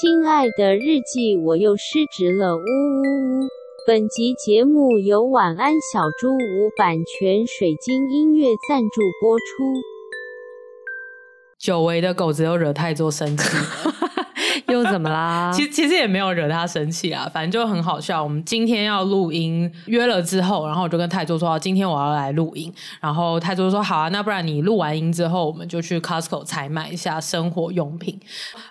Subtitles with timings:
[0.00, 3.48] 亲爱的日记，我又失职了，呜呜呜！
[3.86, 9.44] 本集节目由晚安小猪屋版权水晶音乐赞助播出。
[11.58, 13.44] 久违的狗子又惹太多生气。
[14.84, 15.50] 怎么啦？
[15.54, 18.22] 其实其实也没有惹他生气啊，反正就很好笑。
[18.22, 22.72] 我们今天要录音，约了之后，然后我就跟泰州说，今天我要来录音。
[23.00, 28.18] 然后泰州说好啊，那不然你录完音之后，我们就去 Costco 采买一下生活用品。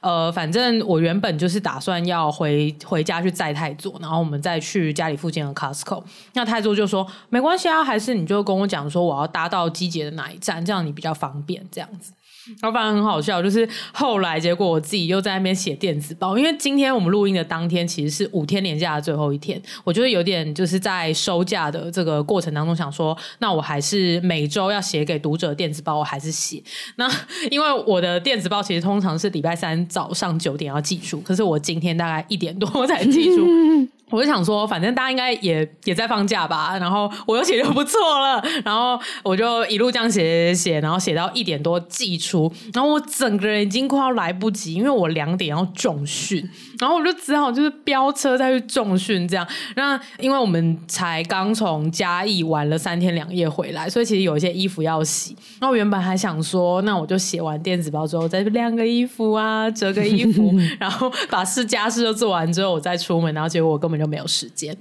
[0.01, 6.03] 呃，反正我原本就是打算要回回家去载泰州，然后我们再去家里附近的 Costco。
[6.33, 12.13] 那泰州就说没关系啊，还是你就跟我讲说我要搭到机捷的哪一站，这样你比较方便这样子。
[12.61, 26.61] 然后反正很好笑，就是后来结果我自己又在那边写电子报，因为今天我们录音的当天其实是五天连假的最后一天，我觉得有点就是在收假的这个过程当中想说，那我还是每周要写给读者电子报，我还是写。
[26.95, 27.09] 那
[27.49, 33.47] 因为我的电子报其实通常是礼拜三早上九点要寄出，可是我今天大概一点多才寄出。
[34.11, 46.47] 我就想说，反正大家应该也也在放假吧，然后我又写就不错了， 然后我就一路这样写写写，然后写到一点多寄出，然后我整个人已经快要来不及，因为我两点要重训，
[46.81, 49.47] 然后我就只好就是飙车再去重训这样。
[49.75, 55.37] 那因为我们才刚从嘉义玩了三天两夜回来，所以其实有一些衣服要洗。
[55.59, 64.75] 那我原本还想说，那我就写完电子包之后再晾个衣服啊，折个衣服， 然后把事家事都做完之后我再出门，然后结果我根本就没有时间。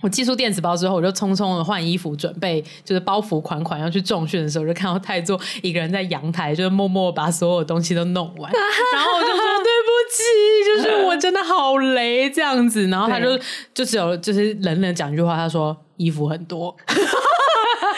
[0.00, 8.52] 我寄出电子包之后，我就匆匆的换衣服，准备就是包袱款款要去重训的时候，就看到泰座一个人在阳台，就是默默把所有东西都弄完，
[8.94, 10.22] 然后我就说对不起，
[10.64, 12.86] 就是我真的好雷这样子。
[12.86, 13.36] 然后他就
[13.74, 16.76] 就只有就是冷冷讲一句话，他说衣服很多。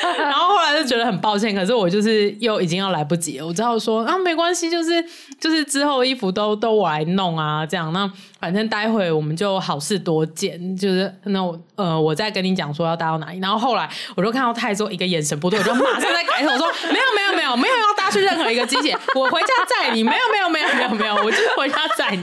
[0.18, 5.04] 然后后来就觉得很抱歉，可是我就是又已经要来不及了，我只好说啊没关系，就是
[5.38, 13.38] 就是之后衣服都都我来弄啊，这样那反正待会我们就好事多见，就是那我呃我再跟你讲说要搭到哪里。
[13.40, 22.22] 然后后来我就看到泰州一个眼神不对，我就马上在改口说没有没有没有没有要搭去任何一个机捷，我回家载你，没有没有没有没有没有，我就是回家载你。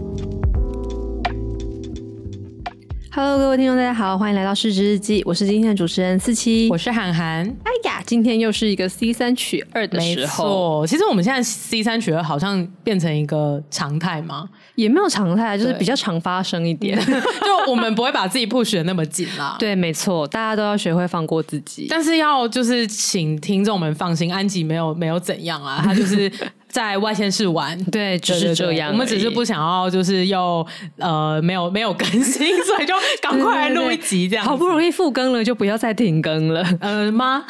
[3.13, 5.21] Hello，各位听众，大家好，欢迎来到市值日记。
[5.25, 7.45] 我是今天的主持人四七，我是涵涵。
[7.65, 10.81] 哎呀，今天又是一个 C 三取二的时候。
[10.81, 14.47] 没错，其实我们现在 C 三取二好像变成一个常态吗？
[14.75, 16.97] 也没有常态，就是比较常发生一点。
[17.05, 19.57] 就我们不会把自己 push 的那么紧啦。
[19.59, 21.87] 对，没错，大家都要学会放过自己。
[21.89, 26.31] 但是要就是请听众们放心，安吉没有没有怎样啊，他就是。
[26.71, 28.91] 在外县市玩，对，就是这样。
[28.91, 30.65] 我们只是不想要，就是又
[30.97, 34.45] 呃没有没有更新，所以就赶快来录一集这样。
[34.45, 37.43] 好不容易复更了，就不要再停更了， 呃吗？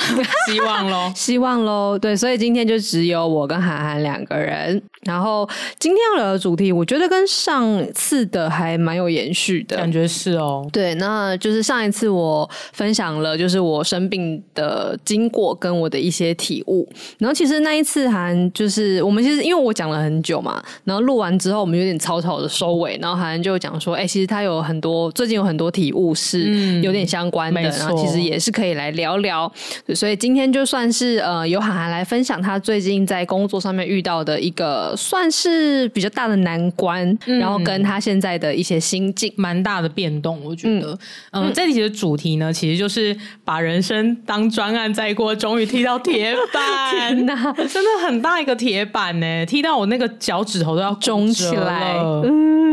[0.48, 1.98] 希望喽， 希望喽。
[1.98, 4.82] 对，所以今天就只有我跟涵涵两个人。
[5.04, 5.50] 然后
[5.80, 10.68] 今天要聊的主题，我觉得跟上次的还蛮有延续的感觉是哦。
[10.72, 16.88] 对，那就是上一次我分享了，就是我生病的经过跟我的一些体悟。
[17.18, 29.52] 然后其实那一次还就是我们其实因为我讲了很久嘛，然后录完之后我们有点草草的收尾，然后涵就讲说，哎、欸，其实他有很多最近有很多体悟是有点相关的，嗯、然后其实也是可以来聊聊。
[29.94, 34.96] 所以今天就算是呃由涵涵来分享他最近在工作上面遇到的一个。
[35.12, 39.34] 算是比较大的难关，嗯、然后跟他现在的一些心境。
[39.36, 40.98] 蛮大的变动，我觉得，
[41.32, 52.71] 嗯，嗯这题的主题呢，其实就是把人生当专案在过，终于踢到铁板， 天哪，真的很大一个铁板呢，踢到我那个脚趾头都要肿起来，嗯。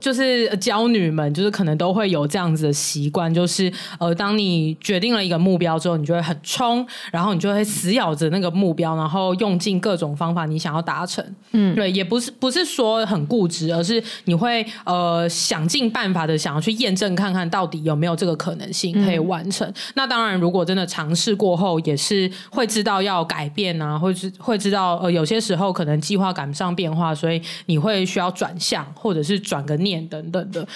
[0.00, 11.24] 就是娇女们，就是可能都会有这样子的习惯，就是呃，当你决定了一个目标之后，你就会很冲，然后你就会死咬着那个目标，然后用尽各种方法，你想要达成。
[11.52, 19.66] 嗯，对，也不是不是说很固执，而是你会呃想尽办法的想要去验证看看到底有没有这个可能性可以完成。
[19.68, 30.08] 嗯、那当然，如果真的尝试过后，也是会知道要改变啊，或是会知道呃有些时候可能计划赶不上变化，所以你会需要转向，或者是转个念。
[30.08, 30.66] 等等的，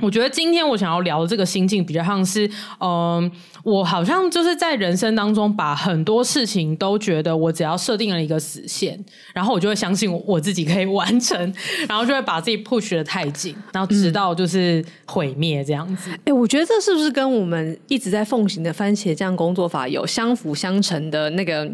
[0.00, 2.46] 我觉得今天我想要聊的这个心境比较像是，
[2.78, 3.32] 嗯、呃，
[3.64, 8.98] 我好像就是在人生当中把很多事情都觉得我只要设定了一个死线，
[9.34, 11.36] 然后我就会相信我自己可以完成，
[11.88, 16.10] 然后就会把自己 push 的太紧，然后直到就是毁灭这样子。
[16.10, 21.68] 哎、嗯欸，我觉得这是不是跟我们一直在奉行的番茄酱工作法有相辅相成的那个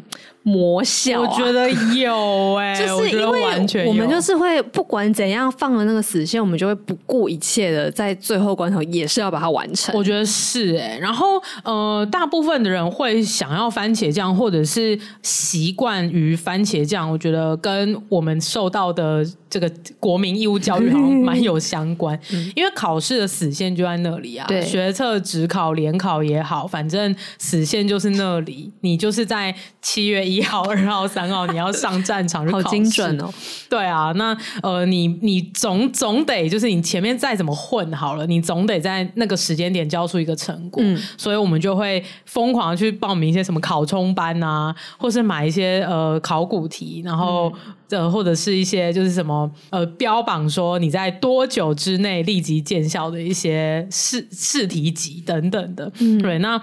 [0.44, 1.29] 魔效、啊？
[1.29, 8.14] 我觉得有哎、欸，就是因为我们就是会不管怎样放了那个死线，我们就会不顾一切的在。
[8.14, 10.99] 最后关头也是要把它完成，我觉得是哎、欸。
[10.99, 11.26] 然后
[11.64, 17.11] 呃，大部分的人会想要番茄酱，或者是习惯于番茄酱。
[17.11, 24.47] 我觉得跟我们受到的这个国民义务教育好像蛮有相关， 嗯、因为考试的死线就在那里啊。
[24.47, 28.73] 对，学测、指考、联考也好，反正死线就是那里。
[28.81, 33.29] 你就是在七月一号、二号、三号，你要上战场去考 精准哦。
[33.69, 38.05] 对啊，那呃，你你总总得就是你前面再怎么混好。
[38.05, 56.60] 好了，你总得在那个时间点交出一个成果，嗯、所以我们就会疯狂的去报名一些什么考冲班啊，或是买一些呃考古题，然后、嗯、呃或者是一些就是什么呃标榜说你在多久之内立即见效的一些试试题集等等的，嗯、对那。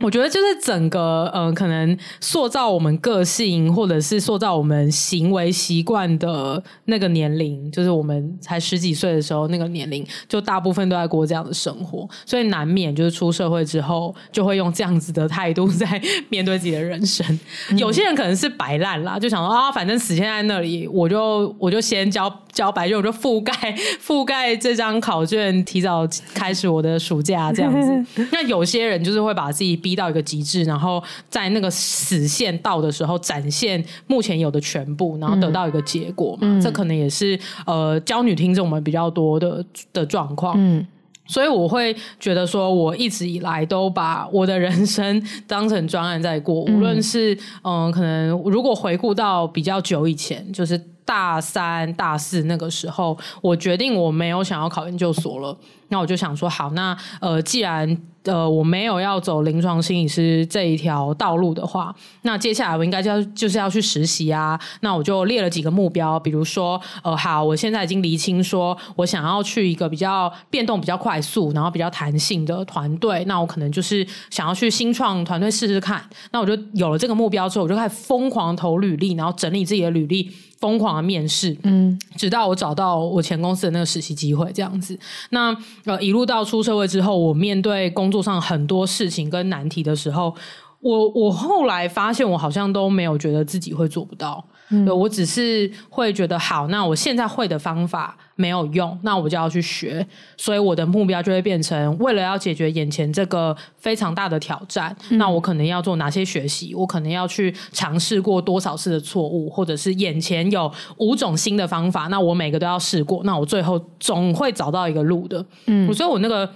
[0.00, 17.26] 我觉得就是整个呃，可能塑造我们个性，或者是塑造我们行为习惯的那个年龄，就是我们才十几岁的时候那个年龄，就大部分都在过这样的生活，所以难免就是出社会之后，就会用这样子的态度在面对自己的人生。
[17.70, 23.52] 嗯、有些人可能是摆烂啦，就想说啊，反正死现在那里，我就我就先交交白卷，我就覆盖
[24.04, 28.26] 覆盖这张考卷，提早开始我的暑假这样子。
[28.32, 31.00] 那有些人就是会把自己逼到一个极致，然后
[31.30, 36.38] 在那个死线到的时候，展现目前有的全部，然后得到一个结果嘛。
[36.40, 40.56] 嗯、这可能也是呃，教女听众们比较多的的状况。
[40.58, 40.84] 嗯，
[41.28, 47.32] 所以我会觉得说，我一直以来都把我的人生当成专案在过，无论是
[47.62, 55.56] 嗯、呃，可能如果回顾到比较久以前，就是大三、大四那个时候，我决定我没有想要考研究所了。
[55.88, 64.60] 那我就想说，好，那呃，既然呃我没有要走临床心理师这一条道路的话，那接下来我应该就要就是要去实习啊。
[64.82, 73.24] 那我就列了几个目标，比如说，呃，好，我现在已经厘清说我想要去一个比较变动比较快速，然后比较弹性的团队。
[73.24, 76.04] 那我可能就是想要去新创团队试试看。
[76.32, 80.30] 那我就有了这个目标之后，我就开始疯狂投履历，然后整理自己的履历。
[80.60, 84.98] 疯狂的面试，嗯，直到我找到我前公司的那个实习机会，这样子。
[85.30, 90.34] 那呃，一路到出社会之后，我面对工作上很多事情跟难题的时候，
[90.80, 94.44] 我我后来发现，我好像都没有觉得自己会做不到。
[94.70, 100.06] 嗯，我只是会觉得好，那我现在会的方法没有用，那我就要去学，
[100.36, 106.74] 所以我的目标就会变成为了要解决眼前这个非常大的挑战，嗯，那我可能要做哪些学习？
[106.74, 115.44] 我可能要去尝试过多少次的错误，或者是眼前有五种新的方法，那我每个都要试过，那我最后总会找到一个路的。
[115.66, 116.48] 嗯，所以我那个。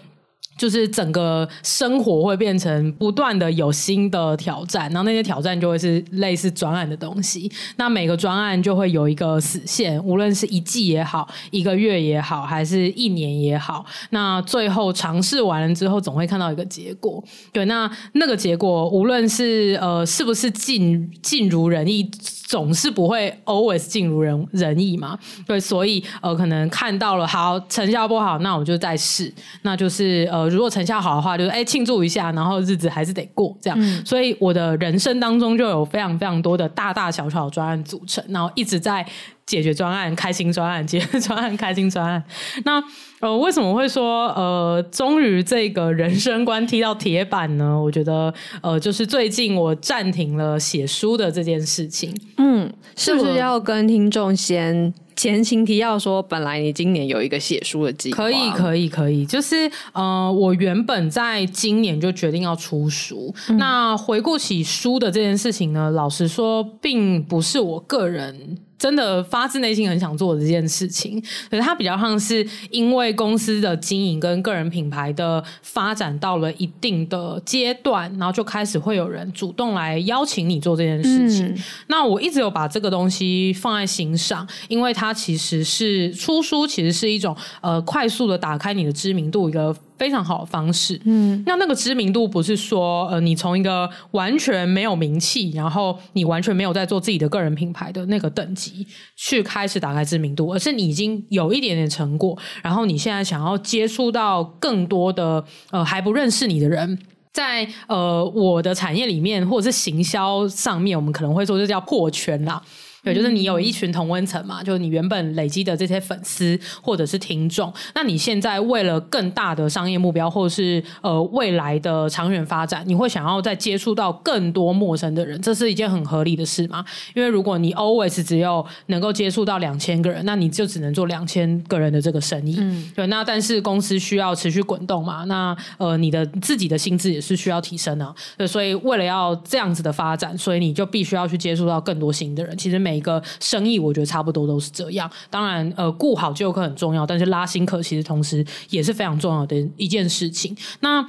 [0.57, 7.51] 就是整个生活会变成不断的有新的挑战，然后那些挑战就会是类似专案的东西。
[7.77, 13.85] 那每个专案就会有一个死线，无论是一季也好，一个月也好，还是一年也好。
[14.11, 17.23] 那最后尝试完了之后，总会看到一个结果。
[17.53, 22.09] 对，那那个结果无论是呃是不是尽尽如人意。
[22.53, 29.33] 总是不会 always 尽如人人意嘛，对，所以呃，可能看到了好成效不好，那我就再试，
[29.63, 33.79] 那就是呃，如果成效好的话，就是哎庆祝一下，然后日子还是得过这样。
[33.81, 39.07] 嗯、所以我的人生当中就有非常非常多的大大小小的专案组成，然后一直在。
[39.45, 42.23] 解决专案，开心专案，解决专案，开心专案。
[42.65, 42.83] 那
[43.23, 47.81] 呃，为什么会说呃，终于这个人生观踢到铁板呢？
[47.81, 52.13] 我觉得呃，就是最近我暂停了写书的这件事情。
[52.39, 58.17] 嗯，是不是要跟听众先前情提要说，本来你今年有一个写书的计划？
[58.17, 59.25] 可以，可以，可以。
[59.25, 63.33] 就是呃，我原本在今年就决定要出书。
[63.49, 68.59] 嗯、那回顾起书的这件事情呢，老实说，并不是我个人。
[68.79, 81.47] 真的发自内心很想做的这件事情，可是它比较像是因为公司的经营跟个人品牌的发展到了一定的阶段，然后就开始会有人主动来邀请你做这件事情。
[81.47, 89.75] 嗯、那我一直有把这个东西放在心上，因为它其实是出书，其实是一种呃快速的打开你的知名度一个。
[90.03, 91.01] 非常好的方式。
[91.05, 106.99] 嗯，那那个知名度不是说呃，你从一个完全没有名气，然后你完全没有在做自己的个人品牌的那个等级去开始打开知名度，而是你已经有一点点成果，然后你现在想要接触到更多的呃还不认识你的人。
[107.33, 112.61] 在呃我的产业里面，或者是行销上面，我们可能会说这叫破圈啦。
[113.05, 126.85] 对，就是你有一群同温层嘛，就是你原本累积的这些粉丝或者是听众，那你现在为了更大的商业目标，或者是呃未来的长远发展，你会想要再接触到更多陌生的人，这是一件很合理的事吗？
[127.15, 132.57] 因为如果你 always 只有能够接触到两千个人，那你就只能做两千个人的这个生意。
[132.61, 133.07] 嗯，对。
[133.09, 135.25] 那但是公司需要持续滚动嘛？
[135.25, 138.15] 那呃你的自己的薪资也是需要提升啊。
[138.37, 142.57] 对，所以为了要这样子的发展，所以你就必须要去接触到更多新的人。
[142.57, 145.11] 其实每每个生意，我觉得差不多都是这样。
[145.31, 150.55] 当然，呃，顾好旧客很重要，但是拉新客其实同时也是非常重要的一件事情。
[150.81, 151.03] 那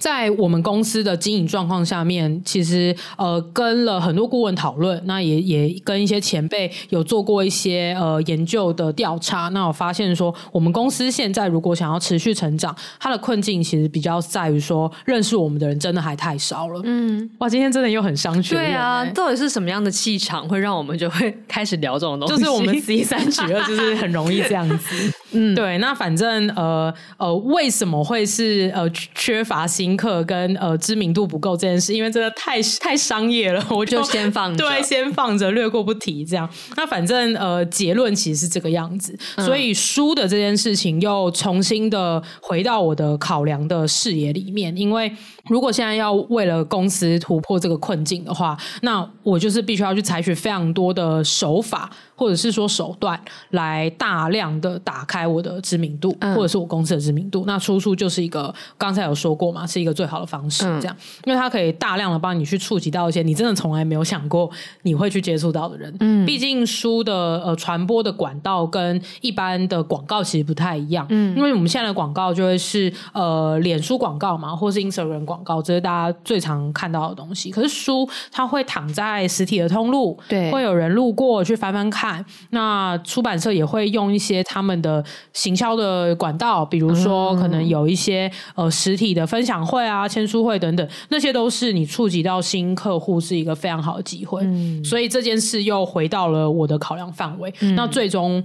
[0.00, 9.48] 在我们公司的经营状况下面，其实呃跟了很多顾问讨论，那也也跟一些前辈有做过一些呃研究的调查。
[9.50, 16.80] 那我发现说，我们公司现在如果想要持续成长，它的困境其实比较在于说，认识我们的人真的还太少了。
[16.84, 18.64] 嗯，哇，今天真的又很商学院。
[18.64, 22.34] 对啊，到底是什么样的气场会让我们就会开始聊这种东西？
[22.34, 25.12] 就是我们 C 三取二，就是很容易这样子。
[25.32, 25.78] 嗯，对。
[25.78, 29.92] 那反正呃呃，为什么会是呃缺乏新？
[29.92, 36.24] 客跟呃知名度不够这件事，因为真的太太商业了，我就，就先放着，对，先放着，略过不提。
[36.24, 44.74] 这样，那反正呃结论其实是这个样子，嗯、所以书的这件事情又重新的回到我的考量的视野里面。
[44.76, 45.12] 因为
[45.48, 51.90] 如果现在要为了公司突破这个困境的话，那我就是必须要去采取非常多的手法。
[52.14, 53.20] 或者是说手段
[53.50, 64.48] 来大量的打开我的知名度，嗯、或者是我公司的知名度，那输出就是一个刚才有说过嘛，是一个最好的方式，这样，嗯、因为它可以大量的帮你去触及到一些你真的从来没有想过
[64.82, 65.92] 你会去接触到的人。
[65.98, 71.04] 嗯，毕竟书的呃传播的管道跟一般的广告其实不太一样。
[71.10, 77.50] 嗯，因为我们现在的广告就会是呃脸书广告嘛，或是 Instagram 广告，这是大家最常看到的东西。
[77.50, 82.24] 可是书它会躺在实体的通路，对，会有人路过去翻翻看。
[82.50, 94.40] 那出版社也会用一些他们的行销的管道，比如说可能有一些呃实体的分享会啊、签书会等等，那些都是你触及到新客户是一个非常好的机会。
[94.44, 97.52] 嗯，所以这件事又回到了我的考量范围。
[97.60, 98.42] 嗯，那最终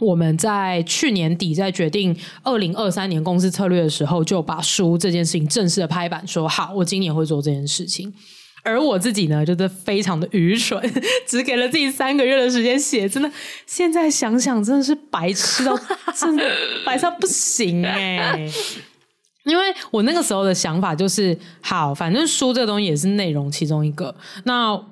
[0.00, 8.12] 我们在去年底在决定二零二三年公司策略的时候，就把书这件事情正式的拍板说好，我今年会做这件事情。
[8.64, 10.82] 而我自己呢，就是非常的愚蠢，
[11.28, 13.30] 只给了自己三个月的时间写，真的，
[13.66, 15.78] 现在想想真的是白痴到，
[16.12, 16.42] 真的
[16.84, 18.50] 白痴到不行哎、
[19.44, 24.82] 因为我那个时候的想法就是，好，反正书这个东西也是内容其中一个，那。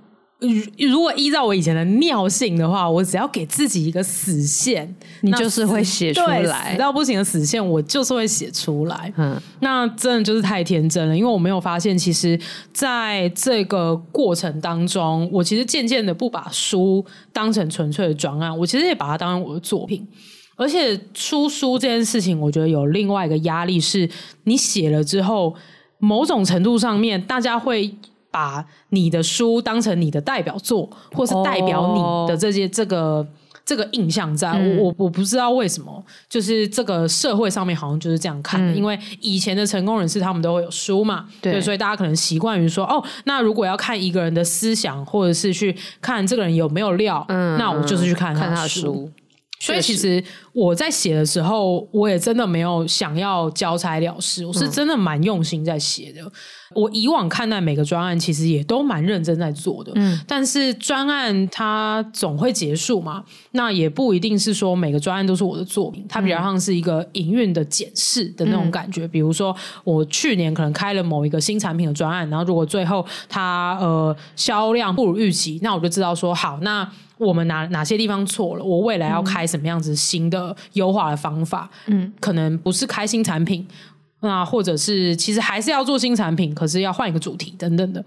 [0.78, 6.72] 如果依照我以前的尿性的话，我只要给自己一个死线，你就是会写出来。
[6.72, 9.12] 死到不行的死线，我就是会写出来。
[9.16, 12.38] 嗯，那真的就是太天真了，因为我没有发现，其实
[12.72, 20.06] 在这个过程当中，我其实渐渐的不把书当成纯粹的专案，我其实也把它当成我的作品。
[20.56, 24.08] 而且出书这件事情，我觉得有另外一个压力是，
[24.44, 25.54] 你写了之后，
[25.98, 27.94] 某种程度上面，大家会。
[28.32, 33.24] 把你的书当成你的代表作，或是代表你的这些这个
[33.64, 38.72] 这个印象在，我我不知道为什么，就是这个社会上面好像就是这样看的。
[38.72, 48.48] 嗯、因为以前的成功人士他们都会有书嘛，对，对，所以大家可能习惯于说，哦，那如果要看一个人的思想，或者是去看这个人有没有料，嗯，那我就是去看他的书。
[48.48, 49.10] 看他的书。
[49.64, 56.22] 所以其实我在写的时候，我也真的没有想要交差了事，我是真的蛮用心在写的。
[56.22, 56.32] 嗯
[56.74, 59.92] 我以往看待每个专案，其实也都蛮认真在做的。
[59.94, 69.04] 嗯，但是专案它总会结束嘛，那也不一定是说每个专案都是我的作品，它比较像是一个营运的检视的那种感觉。
[69.04, 69.54] 嗯、比如说，
[69.84, 76.90] 我去年可能开了某一个新产品的专案，然后如果最后它呃销量不如预期，那我就知道说好，那
[77.22, 81.70] 我们哪哪些地方错了，我未来要开什么样子新的优化的方法。
[81.86, 83.66] 嗯，可能不是开新产品。
[84.20, 88.04] 那或者是其实还是要做新产品，可是要换一个主题等等的。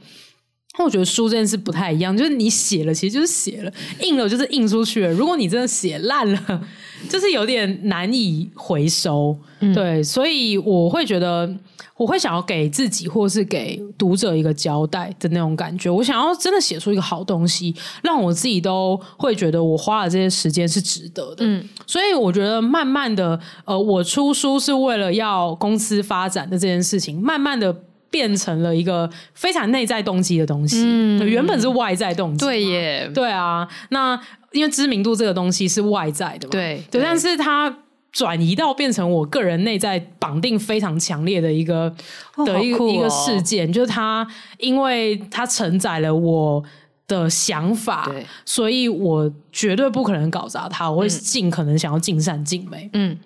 [0.84, 5.12] 我觉得书这件事不太一样，就是你写了，其实就是写了，印了就是印出去了。
[5.12, 6.62] 如果你真的写烂了，
[7.10, 9.38] 就是有点难以回收。
[9.62, 11.50] 嗯、对，所以我会觉得，
[11.96, 15.90] 我会想要给自己或是给读者一个交代的那种感觉。
[15.90, 21.46] 我想要真的写出一个好东西，让我自己都会觉得我花了这些时间是值得的。
[21.46, 27.76] 嗯，所以我觉得慢慢的，呃，我出书是为了要公司发展的这件事情，慢慢的。
[28.16, 33.68] 变成了一个非常内在动机的东西，嗯，原本是外在动机，对耶，对啊。
[33.90, 34.18] 那
[34.54, 37.80] 因为知名度这个东西是外在的嘛，对对，但是它
[38.14, 41.94] 转移到变成我个人内在绑定非常强烈的一个、
[42.38, 44.26] 哦、的一个、哦、一个事件，就是它，
[44.60, 46.64] 因为它承载了我
[47.06, 48.10] 的想法，
[48.46, 53.18] 所以我绝对不可能搞砸它，我会尽可能想要尽善尽美，嗯。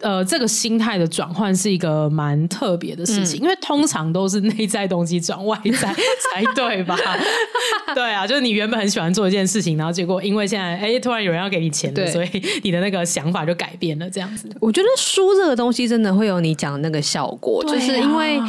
[0.00, 6.96] 呃，这个心态的转换是一个蛮特别的事情，嗯、因为通常都是内在东西转外在才对吧？
[7.94, 12.28] 对啊，就是你原本很喜欢做一件事情，然后结果因为现在哎，突然有人要给你钱了，所以
[12.62, 14.48] 你的那个想法就改变了，这样子。
[14.60, 18.40] 我觉得书这个东西真的会有你讲的那个效果，啊、就是因为。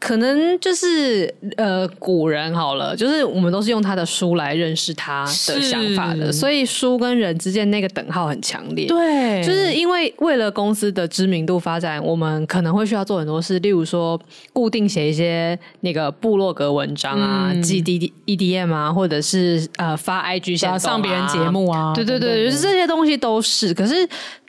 [0.00, 8.86] 可能就是呃，古人好了，就是我们都是用他的书来认识他的想法的，所以书跟人之间那个等号很强烈。
[8.86, 14.20] 对，就是因为为了公司的知名度发展，我们可能会需要做很多事，例如说
[14.52, 24.08] 固定写一些那个部落格文章啊，寄 D EDM 啊，或者是呃发 IG 上别人节目啊，对对对，就是这些东西都是，可是。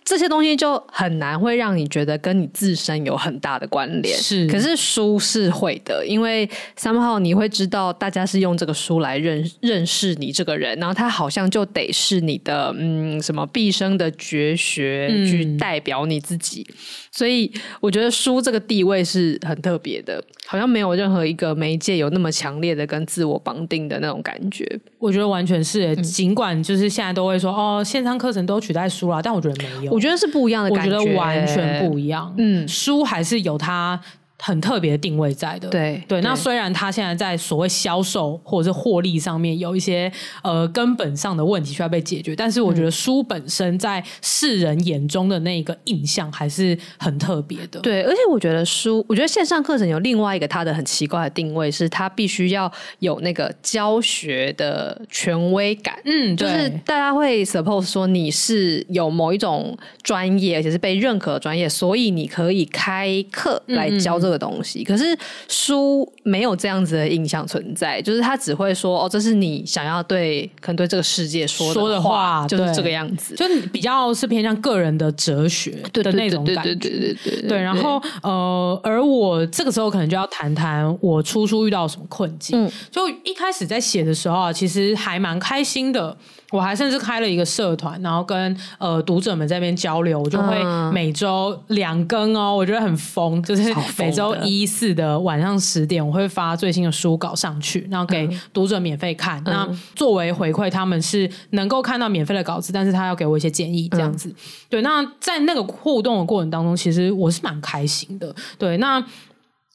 [0.10, 4.48] 这些东西就很难会让你觉得跟你自身有很大的关联，是。
[4.48, 16.66] 可是书是会的，因为 somehow 你会知道大家是用这个书来认认识你这个人，然后他好像就得是你的嗯什么毕生的绝学去代表你自己。
[16.68, 16.74] 嗯
[17.20, 24.66] 所以我觉得书这个地位是很特别的，好像没有任何一个媒介有那么强烈的跟自我绑定的那种感觉。
[24.98, 32.34] 我觉得完全是，尽管就是现在都会说哦，线上课程都取代书了，但我觉得没有，我觉得是不一样的感觉，我觉得完全不一样。
[32.38, 34.00] 嗯，书还是有它。
[34.42, 36.22] 很特别的定位在的，对对。
[36.22, 40.10] 那虽然他现在在所谓销售或者是获利上面有一些
[40.42, 47.82] 呃根本上的问题需要被解决，但是我觉得书本身在世人眼中的那个印象还是很特别的。
[47.82, 56.00] 对，而且我觉得书，我觉得线上课程有另外一个它的很奇怪的定位，是它必须要有那个教学的权威感。
[56.06, 64.29] 嗯，就是大家会 suppose 说你是有某一种专业，而且是被认可的专业，所以你可以开课来教这个。
[64.30, 65.18] 这个东西，可是
[65.48, 77.60] 书没有这样子的印象存在，就是他只会说哦，这是你想要对可能对这个世界说的话，说的话就是这个样子，就比较是偏向个人的哲学的那种感觉，对对对对对，对，对，对，对。
[77.60, 82.64] 然后呃，而我这个时候可能就要谈谈我出书遇到什么困境。
[82.64, 86.16] 嗯，就一开始在写的时候啊，其实还蛮开心的。
[86.52, 99.40] 我还甚至开了一个社团，然后跟呃读者们在那边交流，我就会每周两更哦，我觉得很疯，就是每周一四的晚上十点，我会发最新的书稿上去，然后给读者免费看。
[99.42, 104.30] 嗯、那作为回馈，他们是能够看到免费的稿子，但是他要给我一些建议，这样子。
[104.30, 104.36] 嗯、
[104.70, 108.36] 对，那在那个互动的过程当中，其实我是蛮开心的。
[108.58, 109.06] 对，那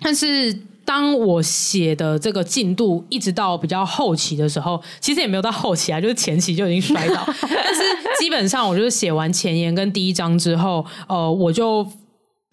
[0.00, 0.58] 但是。
[0.85, 7.25] 当我写的这个进度一直到比较后期的时候，其实也没有到后期啊，就是前期就已经摔倒。
[7.40, 7.83] 但是
[8.18, 11.87] 基本上，我就是写完前言跟第一章之后，呃，我就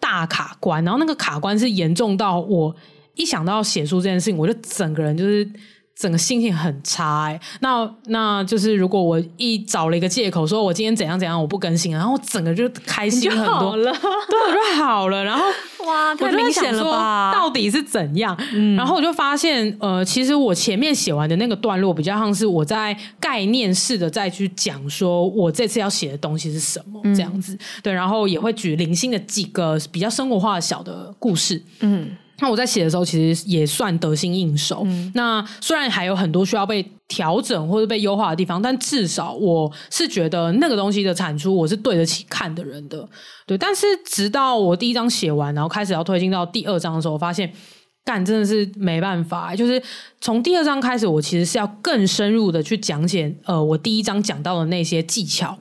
[0.00, 2.74] 大卡关，然后那个卡关是严重到我
[3.14, 5.48] 一想到写书这件事情，我就整个人就是。
[6.02, 13.76] 整个心情很差哎、欸，那那就是如果我一找了一个借口说我今天怎样怎样我不更新，然后我整个就开心很多。
[13.76, 15.44] 了，对，我就好了，然后
[15.86, 17.32] 哇，太明显了吧？
[17.32, 18.36] 到底是怎样？
[18.52, 32.10] 嗯、然后我就发现，呃，其实我前面写完的那个段落比较像是我在概念式的再去讲说我这次要写的东西是什么、嗯、这样子，对，然后也会举零星的几个比较生活化的小的故事，嗯。
[32.42, 34.82] 那我在写的时候，其实也算得心应手。
[34.84, 43.08] 嗯、那虽然还有很多需要被调整或者被优化的地方，但至少我是觉得那个东西的产出，我是对得起看的人的。
[43.46, 47.50] 对，但是直到我第一章写完，然后开始要推进到第二章的时候，我发现。
[48.04, 49.80] 干真的是没办法，就是
[50.20, 55.56] 从第二章开始，我其实是要更深入的去讲解，呃，我第一章讲到的那些技巧，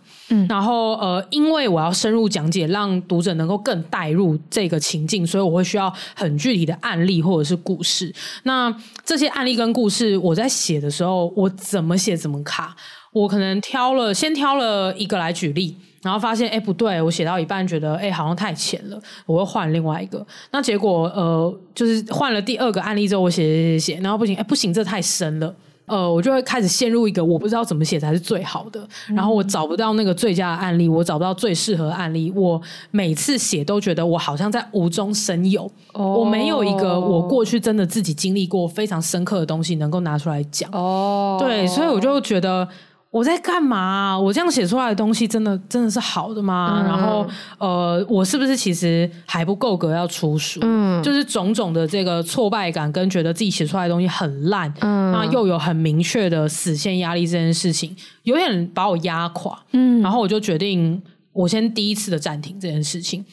[0.48, 8.14] 然后呃，因为我要深入讲解，让读者能够更带入这个情境，所以我会需要很具体的案例或者是故事。
[8.44, 8.74] 那
[9.06, 12.76] 这些案例跟故事，我在写的时候，我怎么写怎么卡，
[13.12, 15.76] 我可能挑了，先挑了一个来举例。
[16.02, 20.26] 然后发现，哎，不对，我写到一半觉得，哎，好像太浅了，我会换另外一个。
[20.50, 25.56] 那结果，呃，就是换了第二个案例之后，我写写写写，然后不行，哎，不行，这太深了。
[25.92, 40.72] 呃，我就会开始陷入一个我不知道怎么写才是最好的，然后我找不到那个最佳的案例，我找不到最适合的案例，我每次写都觉得我好像在无中生有，哦、我没有一个我过去真的自己经历过非常深刻的东西能够拿出来讲。
[40.72, 42.66] 哦，对，所以我就觉得。
[43.12, 44.18] 我在干嘛啊？
[44.18, 46.82] 我这样写出来的东西真的真的是好的吗？
[46.82, 50.62] 嗯、然后呃，我是不是其实还不够格要出书？
[50.64, 57.94] 嗯，就是种种的这个挫败感跟觉得自己写出来的东西很烂，嗯，那又有很明确的死线压力这件事情，
[58.24, 59.62] 有点把我压垮。
[59.74, 61.02] 嗯，然后我就决定，
[61.34, 63.26] 我先第一次的暂停这件事情。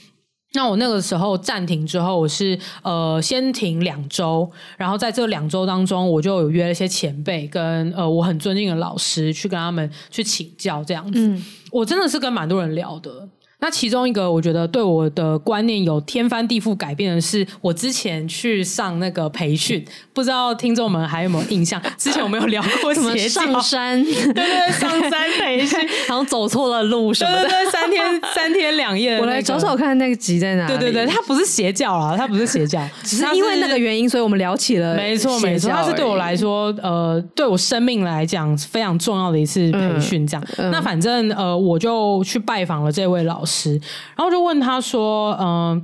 [0.55, 13.29] 那我那个时候暂停之后，我是呃先停两周，然后在这两周当中，我就有约了一些前辈跟呃我很尊敬的老师去跟他们去请教，这样子，嗯、我真的是跟蛮多人聊的。
[13.61, 21.83] 那其中一个我觉得对我的观念有天翻地覆改变的是，我之前去上那个培训，不知道听众们还有没有印象？
[21.97, 29.23] 之前我们有聊过什么上山，对对，上山培训，然后走错了路什么的，对对对，三天三天两夜，那个。
[29.23, 30.79] 我来找找看那个集在哪里。
[30.79, 34.95] 对对对，他不是邪教啊，他不是邪教， 只是因为那个原因，所以我们聊起了。
[34.95, 40.25] 没错没错，他是对我来说，呃，对我生命来讲非常重要的一次培训。
[40.25, 43.73] 这样，嗯嗯、那反正呃，我就去拜访了这位老师，师
[44.17, 44.29] 然后。
[44.29, 45.83] 就问他说：“嗯、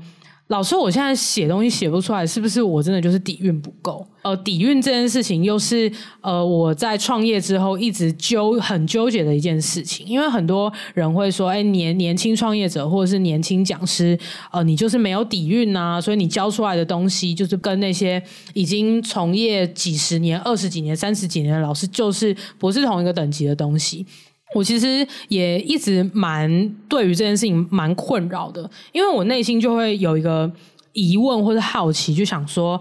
[0.48, 4.06] 老师，我现在写东西写不出来，是不是我真的就是底蕴不够？
[4.20, 10.06] 呃，底蕴这件事情又是呃我在创业之后一直纠很纠结的一件事情。
[10.06, 14.18] 因为很多人会说，哎，年年轻创业者或者是年轻讲师，
[14.52, 18.22] 呃，你就是没有底蕴啊，所以你教出来的东西就是跟那些
[18.52, 24.04] 已经从业几十年、二十几年、三十几年的老师，就是不是同一个等级的东西。”
[24.52, 30.50] 我其实也一直蛮对于这件事情蛮困扰的，因为我内心就会有一个
[30.92, 32.80] 疑问或者好奇，就想说。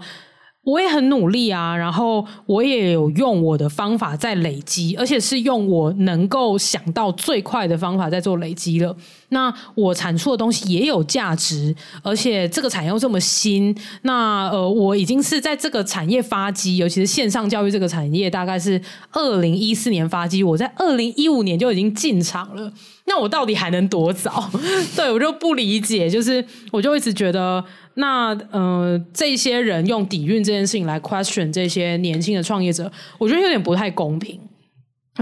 [0.64, 8.96] 我也很努力啊，然后我也有用我的方法在累积，而且是用我能够想到最快的方法在做累积了。
[9.28, 18.80] 那我产出的东西也有价值，而且这个产业又这么新，那呃，我已经是在这个产业发迹，尤其是线上教育这个产业，大概是
[19.12, 22.72] 二零一四年发迹，我在二零一五年就已经进场了。
[23.06, 24.50] 那我到底还能多早？
[24.96, 27.62] 对，我就不理解，就是我就一直觉得。
[27.94, 34.40] 那呃，这些人用底蕴这件事情来 question 这些年轻的创业者，我觉得有点不太公平。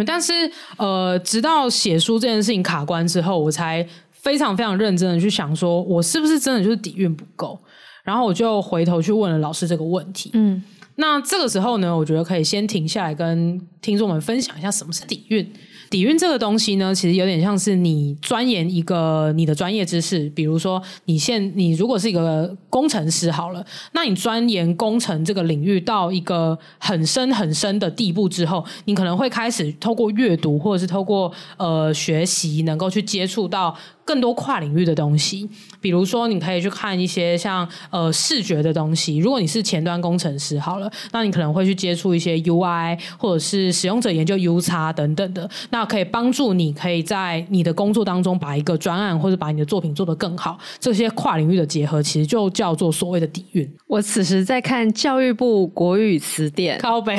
[0.06, 0.32] 但是
[0.78, 7.58] 呃，直到写书这件事情卡关之后，我才非常非常认真的去想，说我是不是真的就是底蕴不够？
[8.02, 10.30] 然后我就回头去问了老师这个问题。
[10.32, 10.62] 嗯，
[10.96, 15.52] 那这个时候呢，我觉得可以先停下来跟听众们分享一下什么是底蕴。
[15.92, 33.76] 底蕴这个东西呢，其实有点像是你钻研一个你的专业知识，比如说你现你如果是一个工程师好了，那你钻研工程这个领域到一个很深很深的地步之后，你可能会开始透过阅读或者是透过呃学习，能够去接触到。
[34.12, 35.48] 更多跨领域的东西，
[35.80, 39.16] 比如说你可以去看一些像呃视觉的东西。
[39.16, 50.58] 如果你是前端工程师，好了，那你可能会去接触一些 UI 或者是使用者研究 UX 等等的，那可以帮助你可以在你的工作当中把一个专案或者把你的作品做得更好。
[50.78, 53.66] 这些跨领域的结合，其实就叫做所谓的底蕴。
[53.86, 57.16] 我此时在看教育部国语词典，靠北。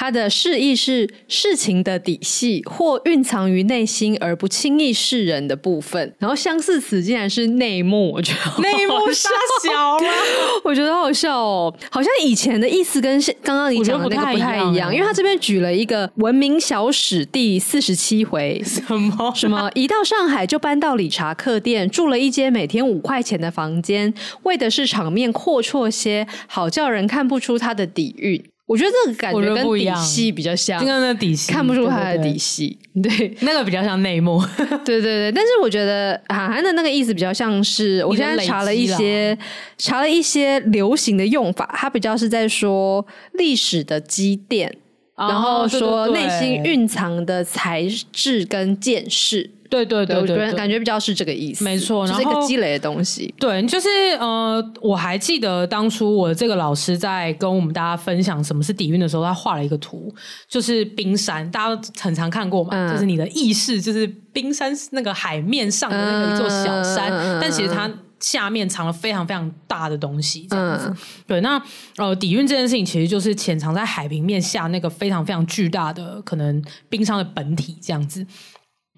[0.00, 9.28] 它的释义是事情的底细或蕴藏于内心而不轻易示人的部分，然后相似词竟然是内幕，我觉得内幕杀
[9.62, 10.06] 小吗，
[10.64, 14.94] 我觉得好好笑哦，好像以前的意思跟刚刚你讲的那个不太一样，一样。
[14.94, 19.32] 因为他这边举了一个《文明小史》第四十七回，什么？
[19.36, 19.70] 什么？
[19.74, 28.42] 一到上海就搬到理查客店，住了一间每天五块钱的房间，为的是场面阔绰些，好叫人看不出他的底蕴。
[28.70, 34.40] 我觉得这个感觉跟底细比较像，那底细看不出他的底细， 对，对，那个比较像内幕，
[34.86, 35.32] 对对对。
[35.32, 39.36] 但是我觉得韩寒的那个意思比较像是，我现在查了一些
[39.76, 44.72] 查了一些流行的用法，它比较是在说历史的积淀，
[45.16, 49.50] 哦、然后说内心蕴藏的才智跟见识。
[49.70, 53.32] 对对对，对，对，对，我觉得感觉比较是这个意思，没错，然后是一个积累的东西。
[53.38, 60.12] 对，就是呃，我还记得当初我这个老师在跟我们大家分享什么是底蕴的时候，他画了一个图，
[60.48, 70.88] 就是冰山，大家都很常看过嘛，嗯、就是你的意识就是冰山那个海面上的那个一座小山，嗯、但其实它下面藏了非常非常大的东西，这样子。
[70.88, 71.62] 嗯、对，那
[71.96, 78.26] 呃，底蕴这件事情其实就是潜藏在海平面下那个非常非常巨大的可能冰山的本体这样子。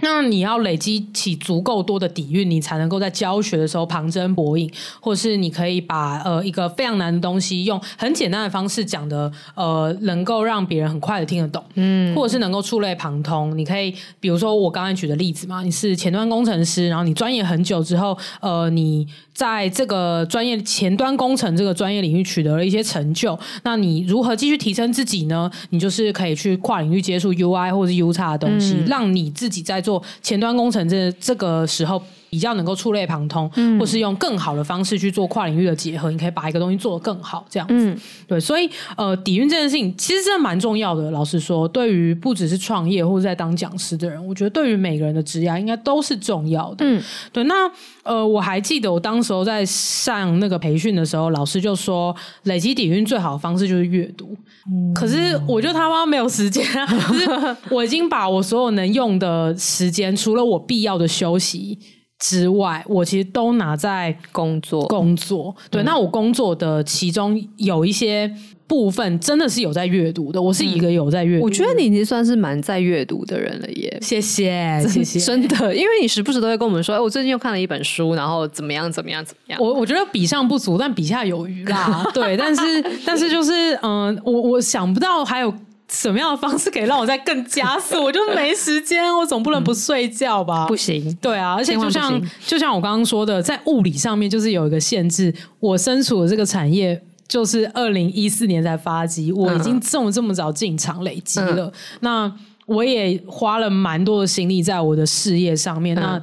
[0.03, 13.57] 那你要累积起足够多的底蕴，你才能够在教学的时候旁征博引，或是你可以把呃一个非常难的东西用很简单的方式讲的呃，能够让别人很快的听得懂，嗯，或者是能够触类旁通。
[13.57, 25.49] 你可以比如说我刚才举的例子嘛，你是前端工程师，然后你专业很久之后，呃，你在这个专业前端工程这个专业领域取得了一些成就，那你如何继续提升自己呢？
[25.71, 29.92] 你就是可以去跨领域接触 UI 或者是 UX 的东西，嗯，让你自己在做。
[30.21, 32.01] 前端工程这这个时候
[32.33, 38.67] 比较能够触类旁通，嗯，或是用更好的方式去做跨领域的结合，你可以把一个东西做得更好，这样子，嗯，对，所以
[38.97, 41.11] 呃，底蕴这件事情其实真的蛮重要的。
[41.11, 46.87] 老实说，对于不只是创业或者在当讲师的人，我觉得对于每个人的职业应该都是重要的。
[46.87, 47.45] 嗯，对。
[47.45, 47.71] 那
[48.03, 54.35] 呃，我还记得我当时候在上那个培训的时候，老师就说，累积底蕴最好的方式就是阅读。
[54.73, 56.87] 嗯，可是我就他妈没有时间啊！
[57.11, 61.79] 就是我已经把我所有能用的时间，除了我必要的休息。
[62.23, 64.87] 之外，我其实都拿在工作。
[64.87, 68.33] 工作，对，嗯、那我工作的其中有一些
[68.69, 70.41] 部分真的是有在阅读的。
[70.41, 73.99] 我是一个有在阅读、嗯，我觉得你已经算是蛮在阅读的人了耶。
[74.01, 79.61] 谢谢，谢谢， 真的，因为你时不时都会跟我们说，哎，我最近又看了一本书，然后怎么样，怎么样，怎么样。
[79.61, 82.09] 我我觉得比上不足，但比下有余啦。
[82.15, 82.63] 对，但是
[83.05, 85.53] 但是就是，嗯、呃，我我想不到还有。
[85.93, 88.03] 什么样的方式可以让我再更加速？
[88.03, 90.65] 我就没时间，我总不能不睡觉吧？
[90.65, 95.33] 嗯、 不行，对啊，而且就像就像我刚刚说的，在物理上面就是有一个限制。
[95.61, 101.73] 我身处的这个产业就是二零一四年才发迹，我已经这么这么早进场累积了、嗯。
[102.01, 102.33] 那
[102.65, 105.97] 我也花了蛮多的心力在我的事业上面。
[105.99, 106.23] 嗯、那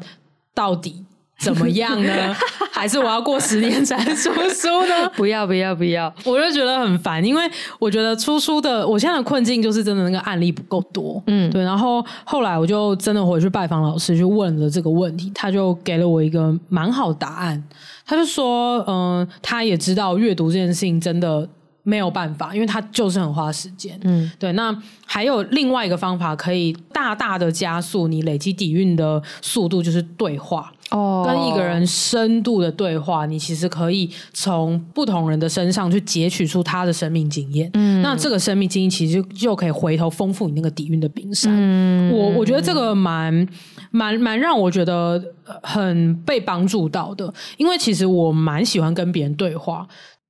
[0.54, 1.06] 到底？
[1.40, 2.36] 怎么样呢？
[2.72, 5.10] 还是我要过十年才出书呢？
[5.16, 6.14] 不要不要不要！
[6.24, 7.44] 我就觉得很烦，因为
[7.78, 11.22] 我觉得出书的，我现在的困境就是真的那个案例不够多。
[11.28, 11.64] 嗯，对。
[11.64, 17.62] 然后后来我就真的回去拜访老师，去问了这个问题，他就给了我一个蛮好的答案。
[18.06, 21.48] 他就说，嗯、呃，他也知道阅读这件事情真的
[21.90, 24.00] 没有办法，因为他就是很花时间。
[24.04, 24.52] 嗯，对。
[24.54, 24.76] 那
[25.06, 30.72] 还有另外一个方法，可以大大的加速你累积底蕴的速度，就是对话。
[30.92, 37.70] 哦，跟一个人深度的对话，你其实可以从不同人的身上去截取出他的生命经验。
[37.76, 41.52] 嗯，那这个生命经验其实就就可以回头丰富你那个底蕴的冰山。
[41.56, 43.48] 嗯，我我觉得这个蛮
[43.92, 45.24] 蛮蛮让我觉得
[45.62, 49.88] 很被帮助到的，因为其实我蛮喜欢跟别人对话，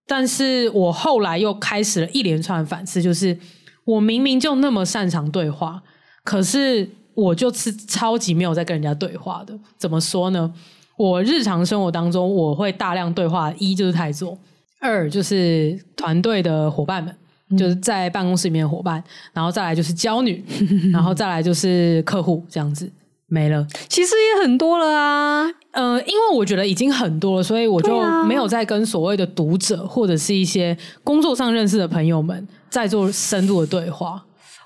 [0.09, 3.37] 但是我后来又开始了一连串反思，就是
[3.85, 5.81] 我明明就那么擅长对话，
[6.25, 6.89] 可是。
[7.15, 10.49] 我就是超级没有在跟人家对话的，怎么说呢？
[10.95, 14.37] 我日常生活当中我会大量对话，一就是太座，
[14.79, 17.13] 二就是团队的伙伴们，
[17.49, 20.41] 嗯，就是在办公室里面的伙伴，然后再来就是娇女，
[20.93, 22.89] 然后再来就是客户，这样子
[23.29, 23.65] 没了。
[23.87, 34.21] 其实也很多了啊，呃，因为我觉得已经很多了，所以我就没有再跟所谓的读者或者是一些工作上认识的朋友们再做深度的对话。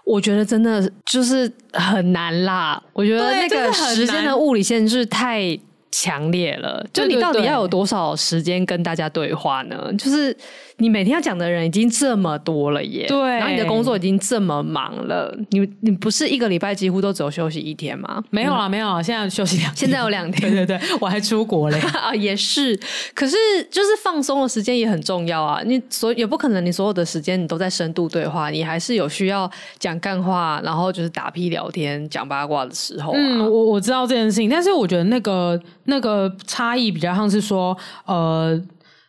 [0.06, 2.82] 我觉得真的就是很难啦。
[2.91, 5.58] 我觉得那个时间的物理限制太
[5.93, 6.84] 强烈了。
[6.91, 9.93] 就你到底要有多少时间跟大家对话呢？
[9.97, 10.36] 就是。
[10.77, 18.21] 你每天要讲的人已经这么多了耶，对，然后你的工作已经这么忙了，你你不是一个礼拜几乎都只有休息一天吗？
[18.32, 22.77] 没有啊，没有啊，现在休息两天，现在有两天， 对对对，我还出国嘞 啊，也是，
[23.13, 23.38] 可是
[23.69, 33.15] 就是放松的时间也很重要啊，你所也不可能你所有的时间你都在深度对话，你还是有需要讲干话，然后就是打屁聊天、讲八卦的时候啊。
[33.15, 38.62] 嗯，我我知道这件事情，但是我觉得那个那个差异比较像是说，呃。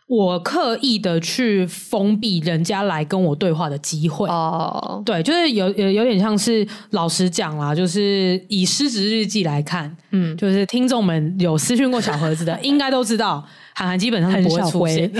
[0.07, 5.03] 我刻意的去封闭人家来跟我对话的机会哦，oh.
[5.05, 13.43] 对，就是有有有点像是老实讲啦，就是以失职日记来看，嗯，就是听众们有私讯过小盒子的， 应该都知道。
[13.77, 15.11] 函函基本上不会出现，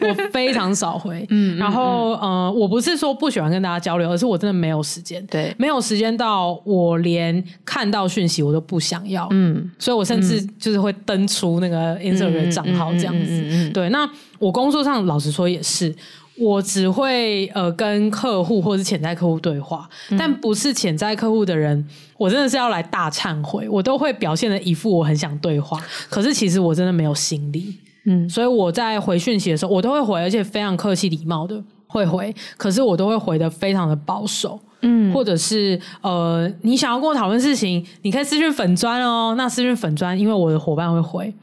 [0.00, 1.26] 我非常少回。
[1.30, 5.24] 嗯，然后嗯、呃，我不是说不喜欢跟大家交流，而是我真的没有时间。
[5.26, 9.26] 对，没有时间到我连看到讯息我都不想要。
[9.32, 13.70] 嗯，所以我甚至就是会登出那个 Instagram 账号这样子。
[13.70, 15.92] 对，那我工作上老实说也是，
[16.38, 21.84] 我只会呃跟客户或是潜在客户对话，嗯、但不是潜在客户的人，
[22.16, 27.74] 我真的是要来大忏悔，我都会表现的一副我很想对话，可是其实我真的没有心力。
[28.04, 32.34] 嗯，所以我在回讯息的时候，我都会回，而且非常客气礼貌的会回。
[32.56, 39.34] 可是我都会回的非常的保守，嗯，或者是呃，你想要跟我讨论事情，你可以私讯粉砖哦。
[39.36, 41.34] 那私讯粉砖，因为我的伙伴会回，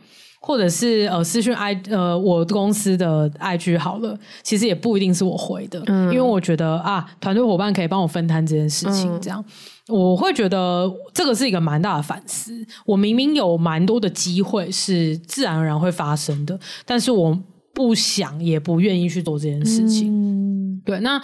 [0.43, 9.43] 或者是呃私讯 I 呃我公司的 IG 好了，其实也不一定是我回的，嗯、因为我觉得啊团队伙伴可以帮我分摊这件事情，这样、
[9.88, 12.65] 嗯、我会觉得这个是一个蛮大的反思。
[12.88, 17.39] 我明明有蛮多的机会是自然而然会发生的，但是我
[17.71, 20.10] 不想也不愿意去做这件事情。
[20.12, 21.21] 嗯、对，那。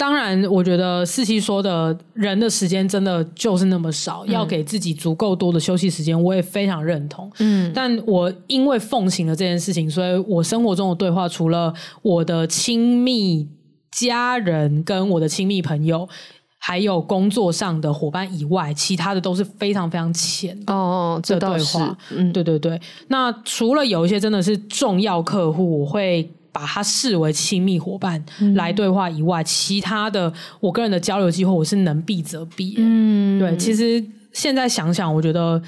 [0.00, 7.30] 当然，我觉得四七说的人的时间真的就是那么少，嗯、要给自己足够多的休息时间，我也非常认同。
[7.38, 13.46] 嗯，但我因为奉行了这件事情，所以我生活中的对话，除了我的亲密
[13.90, 16.08] 家人跟我的亲密朋友，
[16.56, 21.94] 还有工作上的伙伴以外，其他的都是非常非常浅的哦，这对话。
[22.16, 22.80] 嗯，对对对。
[23.08, 26.30] 那除了有一些真的是重要客户，我会。
[26.52, 28.22] 把他视为亲密伙伴
[28.54, 32.74] 来对话以外，嗯、其他的我个人的交流机会，我是能避则避。
[32.78, 35.60] 嗯，对，其实现在想想，我觉得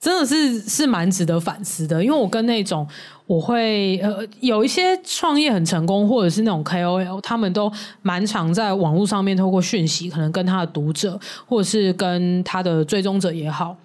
[0.00, 2.86] 真的是是蛮值得反思的，因为我跟那种
[3.26, 7.70] 我会呃有一些创业很成功，或者是那种 KOL，他们都
[8.02, 13.76] 蛮常在网络上面透过讯息，可能跟他的读者或者是跟他的追踪者也好。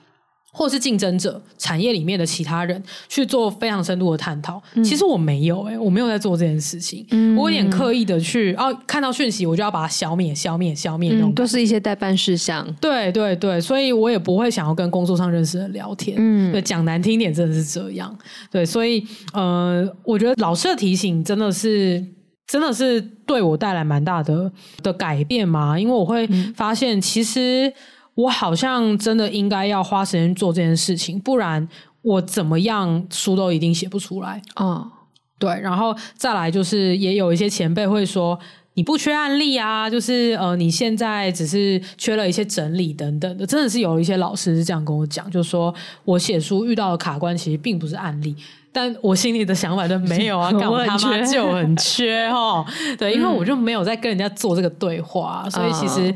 [0.55, 7.03] 或是竞争者、产业里面的其他人去做非常深度的探讨，嗯、其实我没有诶、欸，我没有在做这件事情。
[7.09, 12.63] 嗯、我有点刻意的去哦，看到讯息我就要把它消灭、消灭、消灭那种、嗯，都是一些代办事项。
[12.79, 16.15] 对对对，所以我也不会想要跟工作上认识的人聊天。
[16.19, 18.15] 嗯，对，讲难听点真的是这样。
[18.51, 22.05] 对，所以呃，我觉得老师的提醒真的是
[22.45, 24.51] 真的是对我带来蛮大的
[24.83, 27.73] 的改变嘛，因为我会发现其实。
[28.15, 31.67] 我好像真的应该要花时间做这件事情，不然
[32.03, 34.41] 我怎么样书都一定写不出来。
[34.59, 34.91] 嗯，
[35.39, 38.37] 对，然后再来就是也有一些前辈会说，
[38.75, 45.73] 你不缺案例啊，就是呃你现在只是缺了一些整理等等的，真的是有一些老师是这样跟我讲，就说
[46.05, 48.35] 我写书遇到的卡关其实并不是案例，
[48.71, 52.63] 但我心里的想法就没有啊， 干我他妈就很缺哦，
[52.99, 56.13] 对，因为我就没有在跟人家做这个对话，所以其实。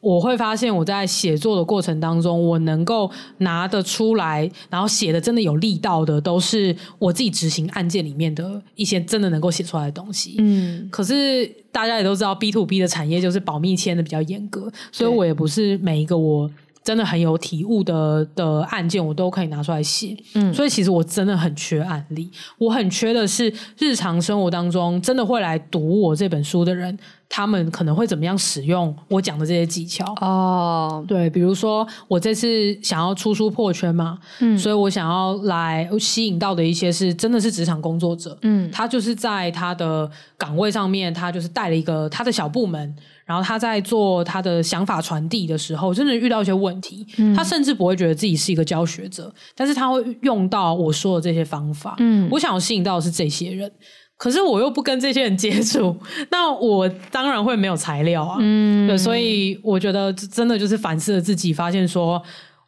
[0.00, 10.36] 我会发现我在写作的过程当中，我能够拿得出来，然后写的真的有力道的，都是我自己执行案件里面的一些真的能够写出来的东西。
[10.38, 16.50] 嗯，可是大家也都知道，B to B 的产业就是保密签的比较严格，所以我也不是每一个我
[16.90, 20.16] 真的很有体悟的的案件，我都可以拿出来写。
[20.34, 26.98] 嗯，所以其实我真的很缺案例，我很缺的是日常生活当中真的会来读我这本书的人。
[27.32, 30.04] 他们可能会怎么样使用我讲的这些技巧？
[30.20, 31.06] 哦，oh.
[31.06, 42.92] 对，比如说我这次想要出书破圈嘛，嗯，所以我想要来吸引到的一些是真的是职场工作者，嗯，他就是在他的岗位上面，他就是带了一个他的小部门，
[43.30, 53.70] 然后他在做他的想法传递的时候，真的遇到一些问题，嗯，他甚至不会觉得自己是一个教学者，但是他会用到我说的这些方法，嗯，我想要吸引到的是这些人。
[54.16, 55.96] 可是我又不跟这些人接触，
[56.32, 58.38] 那我当然会没有材料啊。
[58.40, 62.20] 嗯，对，所以我觉得真的就是反思了自己，发现说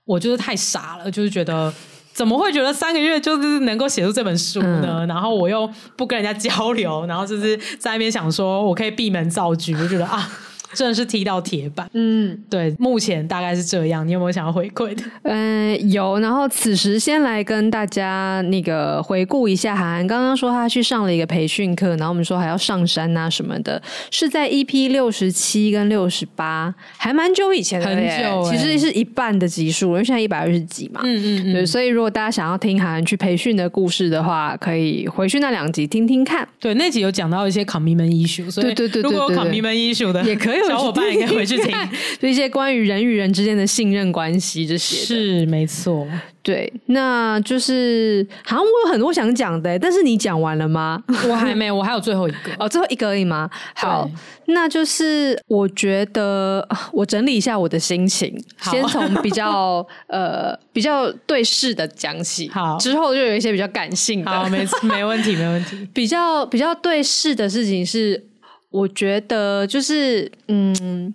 [0.05, 1.75] 我就是太傻了，就是觉得
[2.15, 5.01] 怎么会觉得三个月就是能够写出这本书呢？
[5.01, 10.31] 嗯、然后我又不跟人家交流，然后就是在那边想说我可以闭门造句，我觉得啊。
[10.75, 14.07] 真的是踢到铁板，嗯，对，目前大概是这样。
[14.07, 15.03] 你有没有想要回馈的？
[15.23, 16.19] 嗯、 呃，有。
[16.19, 23.81] 然后此时先来跟大家那个回顾一下，韩寒刚刚说他去上了一个培训课，然后我们说还要上山啊什么的，
[24.11, 31.67] 是在 EP 六十七跟六十八，还蛮久以前的，很久、欸，其实是一半的集数，因为现在一百二十几嘛，嗯嗯嗯，对。
[31.67, 36.49] 所以如果大家想要听韩寒去培训的故事的话，可以回去那两集听听看。
[36.59, 40.62] 对，那集有讲到一些 commitment issue，所以对对对，如果有 commitment issue 的也可以。
[40.67, 41.73] 小伙伴应该回去听，
[42.21, 44.97] 就一些关于人与人之间的信任关系这些。
[44.97, 46.07] 是没错，
[46.43, 51.03] 对，那就是好像我有很多想讲的，但是你讲完了吗？
[51.29, 53.49] 我还没有，我还有最后一个 哦，最后一个而已吗？
[53.75, 54.09] 好，
[54.47, 65.89] 那就是我觉得 我整理一下我的心情，先从比较呃比较对事的讲起，好，之后就有一些比较感性的，好，没没问题，没问题。
[65.95, 68.25] 比较比较对事的事情是。
[68.73, 71.15] 我觉得就是，嗯，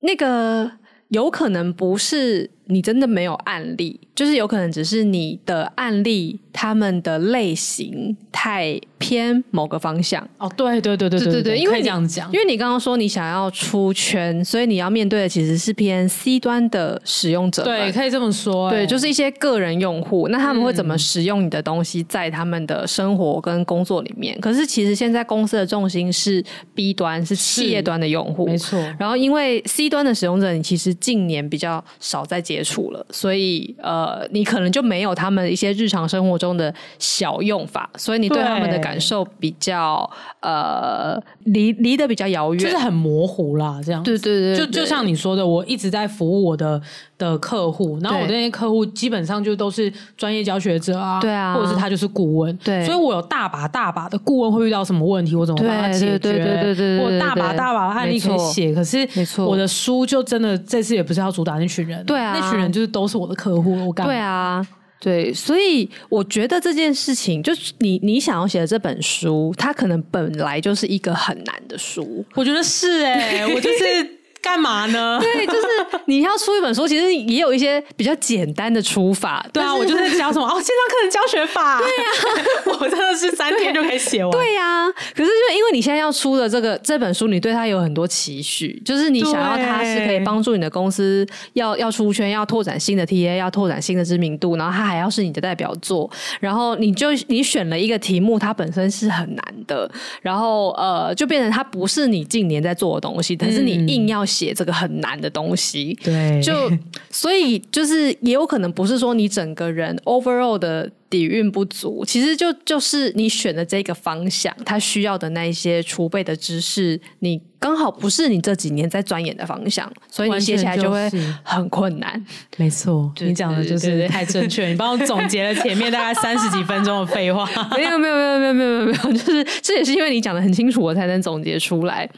[0.00, 0.78] 那个
[1.08, 10.28] 有可能不是你真的没有案例，就是有可能只是你的案例，他们的类型太偏某个方向。
[10.38, 24.36] 哦，对对对对对对对，因为这样讲，因为你刚刚说你想要出圈，所以你要面对的其实是偏 C 端的使用者，对，可以这么说，对，就是一些个人用户，那他们会怎么使用你的东西，在他们的生活跟工作里面？
[24.40, 28.76] 可是其实现在公司的重心是 B 端，是企业端的用户，没错。
[28.98, 40.08] 然后因为 C 端的使用者，你其实近年比较少在接接触了，所以呃，你可能就没有他们一些日常生活中的小用法，所以你对他们的感受比较
[40.40, 43.80] 呃离离得比较遥远，就是很模糊啦。
[43.84, 46.80] 这样，对对对，就就像你说的，我一直在服务我的
[47.18, 56.18] 的客户，然后我的那些客户基本上就都是专业教学者啊，对啊，或者是他就是顾问，对，所以我有大把大把的顾问会遇到什么问题，我怎么帮他解决？
[56.18, 64.12] 对对对对对，我大把大把的案例可以写，可是没错，我的书就真的这次也不是要主打那群人，对啊，那群人就是都是我的客户，我干嘛？
[64.12, 64.66] 对啊，
[65.00, 74.16] 对，所以我觉得这件事情，就是你你想要写的这本书，它可能本来就是一个很难的书，我觉得是哎、欸，我就是。
[74.46, 75.18] 干嘛呢？
[75.20, 75.66] 对，就是
[76.04, 79.44] 你要出一本书，其实也有一些比较简单的出法。
[79.52, 81.80] 对啊，我就是教什么 哦，线上课程教学法。
[81.80, 84.30] 对呀， 我真的是三天就可以写完。
[84.30, 84.86] 对呀，
[85.16, 96.08] 可是就因为你现在要出的这个这本书，你对它有很多期许，就是你想要它是可以帮助你的公司要要出圈，要拓展新的 TA，要拓展新的知名度，然后它还要是你的代表作。
[96.38, 99.90] 然后你就你选了一个题目，它本身是很难的，
[100.22, 104.24] 然后呃，就变成它不是你近年在做的东西，但是你硬要。
[104.36, 106.70] 写这个很难的东西，对，就
[107.10, 121.10] 所以就是也有可能不是说你整个人 overall 的底蕴不足，其实就就是你选的这个方向，它需要的那一些储备的知识，你刚好不是你这几年在钻研的方向，所以你写起来就会
[121.42, 122.22] 很困难。
[122.58, 127.48] 没错，你讲的就是太正确，你帮我总结了前面大概 三十几分钟的废话。
[127.76, 132.08] 没有，没有，没有，没有，没有，没有，就是这也是因为你讲的很清楚，我才能总结出来。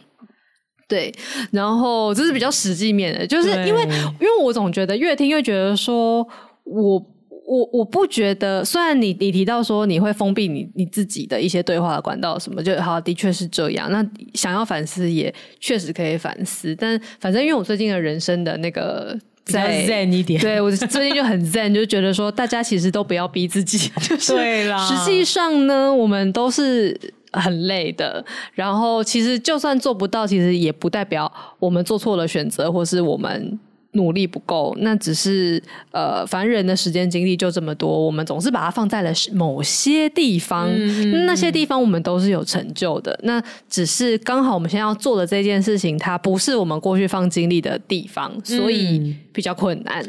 [0.89, 1.13] 对，
[1.51, 3.83] 然后这是比较实际面的，就是因为
[4.19, 6.27] 因为我总觉得越听越觉得说，
[6.65, 7.07] 我
[7.47, 13.93] 我我不觉得，虽然你你提到说你会封闭你你自己的一些对话的管道什么，就好的确是这样。
[13.93, 19.15] 那想要反思也确实可以反思，但反正因为我最近的人生的那个
[19.45, 24.79] 在 zen 一点，对我最近就很 zen，就觉得说大家其实都不要逼自己， 就是对啦。
[24.89, 26.99] 实际上呢，我们都是。
[27.41, 28.25] 很累的，
[28.55, 33.59] 然后其实就算做不到，其实也不代表我们做错了选择，或是我们
[33.93, 34.77] 努力不够。
[34.81, 35.61] 那只是
[35.93, 43.19] 呃，凡人的时间精力就这么多，我们总是把它放在了某些地方，嗯、那些地方我们都是有成就的。
[43.23, 50.05] 那只是刚好我们现在要做的这件事情，它不是我们过去放精力的地方，所以比较困难、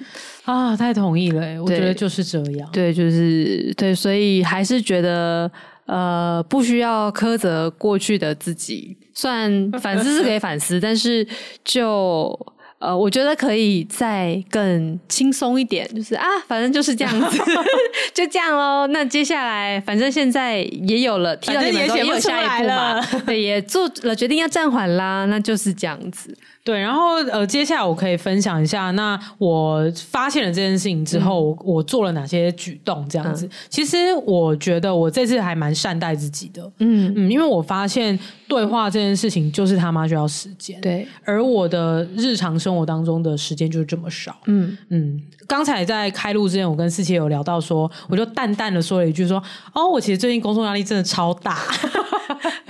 [0.46, 0.78] 嗯、啊。
[0.78, 2.70] 太同意了，我觉得就是这样。
[2.74, 5.50] 对，就是对，所以还是觉得。
[5.90, 11.28] 呃，不需要苛责过去的自己，虽然反思是可以反思， 但是
[11.66, 12.38] 就
[12.78, 17.40] 呃，我觉得可以再更轻松一点，就是啊，反正就是这样子，
[18.14, 18.86] 就这样喽。
[18.88, 26.38] 那接下来，反正现在也有了，提到你们也有下一步嘛，对，也做了决定要暂缓啦，那就是这样子。
[26.70, 33.04] 对，然后呃，接下来我可以分享一下，那我发现了这件事情之后，嗯、我做了哪些举动？
[33.10, 38.18] 这样子，嗯、其实我觉得我这次还蛮善待自己的，嗯嗯，因为我发现
[38.48, 45.20] 对话这件事情就是他妈需要时间，对，而我的日常生活当中的时间就是这么少，嗯嗯。
[45.48, 49.42] 刚才在开录之前，我跟思琪有聊到说，我就淡淡的说了一句说，
[49.74, 51.58] 哦，我其实最近工作压力真的超大。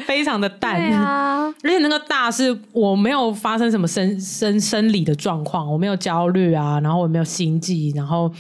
[0.08, 8.32] 非常的淡，对啊，而且那个大是我没有发生什么生生生理的状况，我没有焦虑啊，然后我没有心悸，然后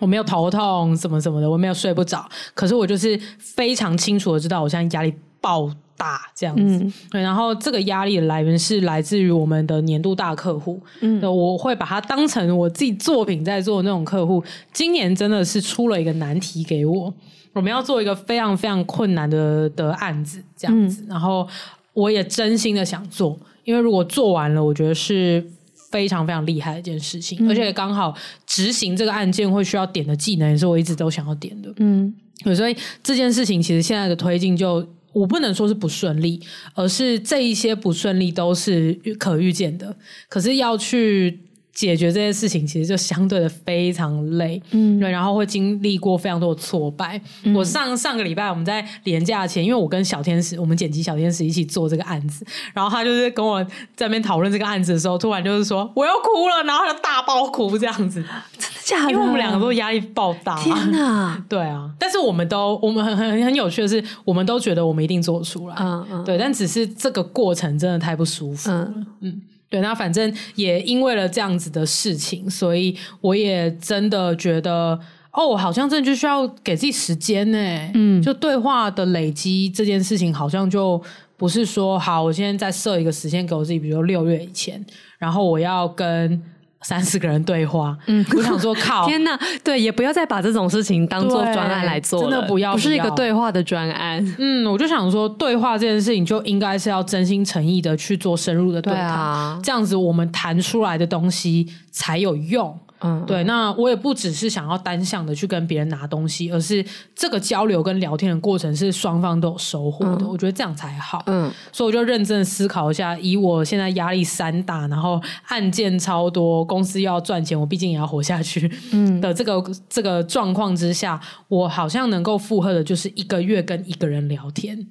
[0.00, 17.14] 我没有头痛什么什么的，我没有睡不着，可是我就是非常清楚的知道我现在压力爆大这样子，嗯、对，然后这个压力的来源是来自于我们的年度大客户，嗯，我会把它当成我自己作品在做的那种客户，今年真的是出了一个难题给我。
[17.52, 21.46] 我们要做一个非常非常困难的的案子，这样子，嗯、然后
[21.92, 25.44] 我也真心的想做，因为如果做完了，我觉得是
[25.90, 28.14] 非常非常厉害的一件事情，嗯、而且刚好
[28.46, 32.14] 执行这个案件会需要点的技能，也是我一直都想要点的，嗯，
[32.56, 36.40] 所以这件事情其实现在的推进就，我不能说是不顺利，
[36.74, 39.96] 而是这一些不顺利都是可预见的，
[40.28, 41.40] 可是要去。
[41.80, 47.18] 解决这些事情其实就相对的非常累，嗯，对，然后会经历过非常多的挫败。
[47.42, 53.64] 嗯、我上上个礼拜我们在连假前，因为我跟小天使，我们剪辑小天使一起做这个案子，然后他就是跟我
[53.96, 58.22] 在那边讨论这个案子的时候，突然就是说我要哭了，然后他就大爆哭这样子，
[58.58, 59.12] 真的假的？
[59.12, 61.42] 因为我们两个都压力爆大，天哪！
[61.48, 69.06] 对啊，但是我们都我们很很很有趣的是，我们都觉得我们一定做得出来，嗯嗯，对，但只是这个过程真的太不舒服了，嗯。
[69.22, 74.98] 嗯对，那反正也因为了这样子的事情，所以我也真的觉得，
[75.30, 77.58] 哦，好像真的就需要给自己时间呢。
[77.94, 81.00] 嗯，就对话的累积这件事情，好像就
[81.36, 84.84] 不是说，好，我现在再设一个时间给我自己，比如说六月以前，
[85.18, 86.42] 然后我要跟
[86.82, 94.34] 三四个人对话，嗯，我想说靠，天哪，对，也不要再把这种事情当做专案来做，真的不要，不是一个对话的专案。
[94.38, 102.78] 嗯，我就想说，对话这件事情就应该是要真心诚意的去做深入的对谈，对啊，这样子我们谈出来的东西才有用。
[103.02, 106.84] 嗯，对，那我也不只是想要单向的去跟别人拿东西，而是
[107.14, 111.22] 这个交流跟聊天的过程是双方都有收获的，嗯、我觉得这样才好。
[111.26, 124.86] 嗯，所以我就认真思考一下，以我现在压力山大，然后案件超多，公司要赚钱，我毕竟也要活下去，嗯的这个、嗯、这个状况之下，我好像能够负荷的就是一个月跟一个人聊天。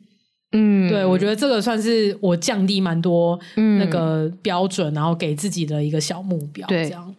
[0.52, 7.16] 嗯，对，我觉得这个算是我降低蛮多那个标准，嗯、然后给自己的一个小目标，对这样。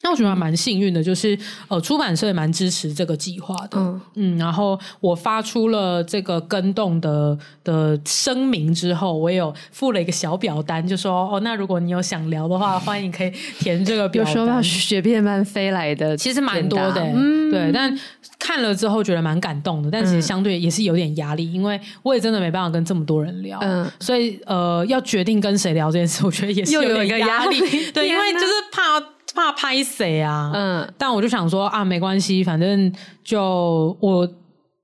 [0.00, 1.36] 那我觉得还蛮幸运的，就是
[1.66, 14.34] 呃，出版社也蛮支持这个计划的，嗯，嗯，然后我发出了这个跟动的的声明之后，我有附了一个小表单，就说哦，那如果你有想聊的话，欢迎可以填这个表单。
[14.34, 17.92] 有时候雪片般飞来的，其实蛮多的，嗯，对，但
[18.38, 27.58] 看了之后觉得蛮感动的，但其实相对也是有点压力，因为我也真的没办法跟这么多人聊，嗯，所以呃，要决定跟谁聊这件事，我觉得也是有点压力，
[27.92, 29.17] 对，因为就是怕。
[29.34, 30.50] 怕拍谁啊？
[30.54, 34.28] 嗯，但我就想说啊，没关系，反正就我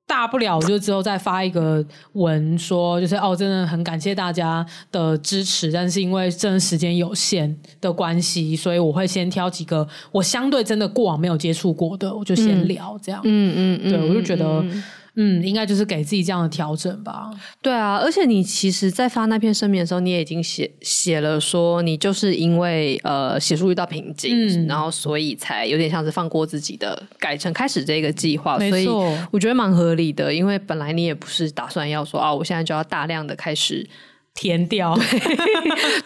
[0.07, 13.21] 大不了，我就之后再发一个文说，就是哦，真的很感谢大家的支持，但是因为真的时间有限的关系，所以我会先挑几个我相对真的过往没有接触过的，我就先聊这样。
[13.25, 14.45] 嗯嗯嗯，对，我就觉得。
[14.45, 14.85] 嗯嗯，
[15.15, 17.31] 应该就是给自己这样的调整吧。
[17.63, 28.59] 对啊，而且你其实，在发那篇声明的时候，你也已经写写了说，你就是因为呃写书遇到瓶颈，嗯、然后所以才有点像是放过自己的，改成开始这个计划。
[28.59, 28.89] 所以
[29.31, 33.89] 我觉得蛮合理的，因为本来你也不是打算要说啊，我现在就要大量的开始
[34.35, 34.99] 填掉，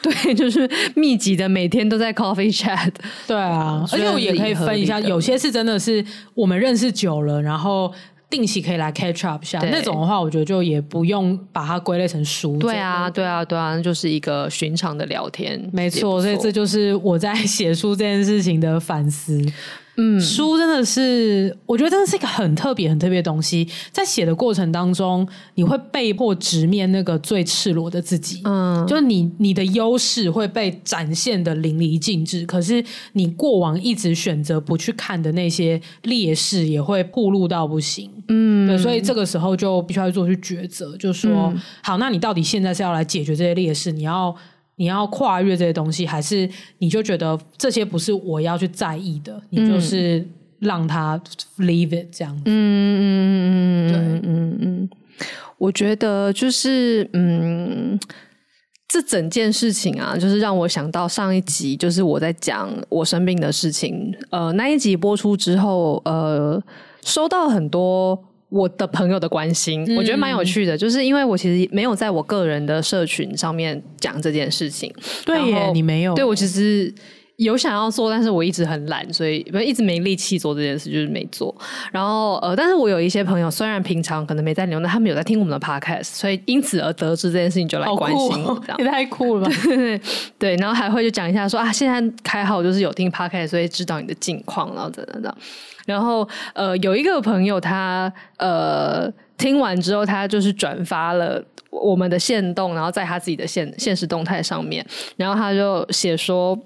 [0.03, 2.93] 对，对，就是密集的每天都在 coffee chat。
[3.27, 6.05] 对啊，而且我也可以分一下，有些是真的是
[6.35, 7.91] 我们认识久了，然后。
[8.31, 12.59] 定期可以来 catch up 一下，那种的话，我觉得就也不用把它归类成书。
[12.59, 15.59] 对啊，对啊，对啊，就是一个寻常的聊天。
[15.73, 19.41] 没错，所以这就是我在写书这件事情的反思。
[20.01, 23.69] 嗯，书真的是，我觉得真的是一个很特别、很特别的东西。
[23.91, 25.27] 在写的过程当中，
[25.57, 28.41] 你会被迫直面那个最赤裸的自己。
[28.45, 32.83] 嗯，就是你你的优势会被展现的淋漓尽致，可是
[33.15, 38.09] 你过往一直选择不去看的那些劣势，也会暴露到不行。
[38.29, 43.91] 嗯，对，所以这个时候就必须要做出抉择，就是说，嗯、好，那你到底现在是要来解决这些劣势？
[43.91, 44.33] 你要。
[44.79, 46.49] 你要跨越这些东西，还是
[46.79, 49.35] 你就觉得这些不是我要去在意的？
[49.35, 50.27] 嗯、你就是
[50.61, 51.21] 让他
[51.59, 52.43] leave it 这样子。
[52.47, 52.49] 嗯
[53.01, 53.99] 嗯嗯嗯，对，
[54.31, 54.91] 嗯嗯，
[55.59, 57.99] 我觉得就是嗯，
[58.89, 64.15] 这整件事情啊，就是让我想到上一集，就是我在讲我生病的事情。
[64.31, 66.63] 呃，那一集播出之后，呃，
[67.05, 68.25] 收到很多。
[68.51, 74.93] 我的朋友的关心，我觉得蛮有趣的，嗯、就是因为我其实没有在我个人的社群上面讲这件事情。
[75.27, 76.15] 对耶，你没有？
[76.15, 76.93] 对，我其实
[77.37, 81.55] 有想要做，但是我一直很懒，所以不一直没力气做这件事，就是没做。
[81.93, 89.53] 然后呃，但是我有一些朋友，虽然平常可能没在留，但他们有在听我们的 podcast，所以因此而得知这件事情就来关心我，这样 也太酷了吧？
[90.39, 95.35] 对，然后还会就讲一下说啊，现在开号就是有听 podcast，所以知道你的近况，然后等等等。
[95.89, 104.85] 然后，呃，有一个朋友他，呃听完之后，他就是转发了我们的线动，然后在他自己的现现实动态上面，
[105.17, 106.59] 然后他就写说。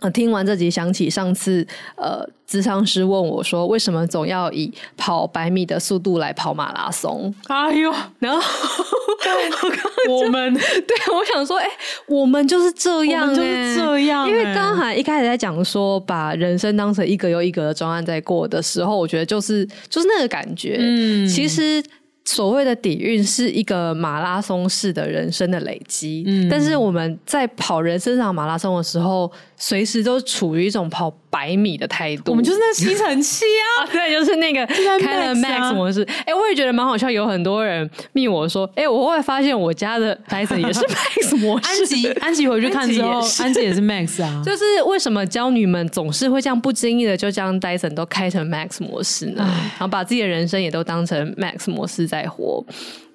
[0.00, 1.66] 呃，听完这集，想起上次，
[1.96, 7.34] 呃，咨商师问我说，为什么总要以跑百米的速度来跑马拉松？
[7.48, 7.90] 哎呦，
[8.20, 8.40] 然后
[9.24, 11.70] 对我们对我想说，哎、欸，
[12.08, 21.82] 我们就是这样、欸，就是这样、欸，因为刚才一开始在讲说，把人生当成一个又一个的专案在过的时候，我觉得就是就是那个感觉，嗯，其实。
[22.28, 32.30] 所谓的底蕴是一个马拉松式的人生的累积，嗯，但是我们在跑人生上马拉松的时候，随时都处于一种跑百米的态度。
[32.30, 33.44] 我们就是那吸尘器
[33.80, 34.66] 啊，对，就是那个
[35.00, 36.02] 开了 Max 模式。
[36.20, 41.68] 哎、欸，我也觉得蛮好笑，有很多人密我说，哎、欸，我会发现我家的 Dyson 也是 Max 模式。
[41.68, 44.40] 安吉，安吉回去看之后，安吉也，也是 Max 啊。
[44.44, 49.42] 就是为什么娇女们总是会这样不经意的就将 Dyson 都开成 Max 模式呢？
[49.70, 52.64] 然后把自己的人生也都当成 Max 模式在活。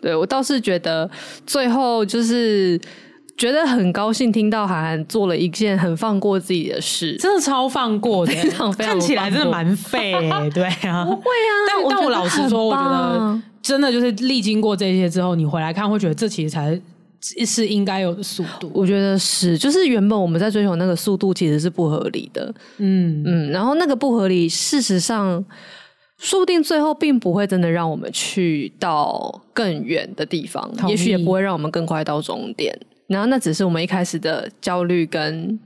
[0.01, 1.09] 对，我倒是觉得
[1.45, 2.79] 最后就是
[3.41, 10.11] 觉得很高兴，听到韩寒做了一件很放过自己的事，真的超放过的，非常非常看起来真的蛮废，
[10.53, 11.51] 对啊，不会啊。
[11.67, 16.79] 但但我老实说，我觉得真的就是历经过这些之后，你回来看会觉得这其实才
[17.19, 18.69] 是应该有的速度。
[18.75, 23.23] 我觉得是，就是原本我们在追求那个速度其实是不合理的，嗯。
[23.25, 25.43] 嗯，然后那个不合理，事实上
[26.19, 32.79] 说不定最后并不会真的让我们去到更远的地方，也许也不会让我们更快到终点。
[33.11, 35.59] 然后那只是我们一开始的焦虑跟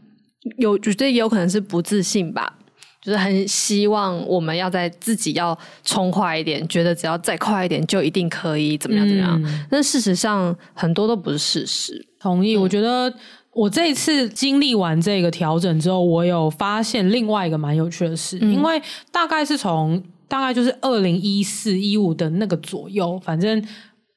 [0.58, 2.58] 有，觉得也有可能是不自信吧。
[3.00, 9.40] 就是很希望我们要在自己要冲快一点，觉得只要再快一点就一定可以怎么样怎么样。
[9.44, 12.04] 嗯、但事实上很多都不是事实。
[12.20, 13.14] 同意，嗯、我觉得
[13.54, 18.82] 我这一次经历完这个调整之后，我有发现另外一个蛮有趣的事，嗯、因为
[19.12, 23.64] 大概是从大概就是二零一四一五的那个左右，反正。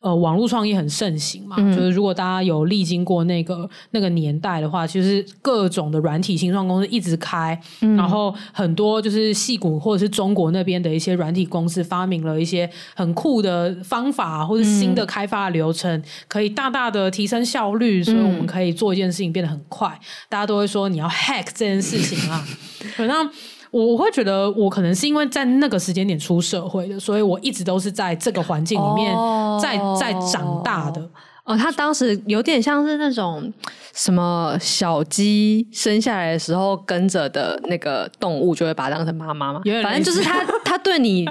[0.01, 19.89] 呃，网络创业很盛行嘛，嗯、就是如果大家有历经过那个那个年代的话，其实各种的软体新创公司一直开，嗯、然后很多就是戏骨或者是中国那边的一些软体公司发明了一些很酷的方法或者新的开发的流程，嗯、可以大大的提升效率，所以我们可以做一件事情变得很快。
[19.89, 22.47] 嗯、大家都会说你要 hack 这件事情啊，
[22.97, 23.29] 反正。
[23.87, 29.15] 我会觉得，我可能是因为在那个时间点出社会的，所以我一直都是在这个环境里面
[29.61, 31.09] 在在长大的。
[31.49, 33.51] 哦，他当时有点像是那种
[33.95, 39.63] 什么小鸡生下来的时候跟着的那个动物，就会把它当成妈妈嘛。
[39.83, 41.27] 反正就是他，他对你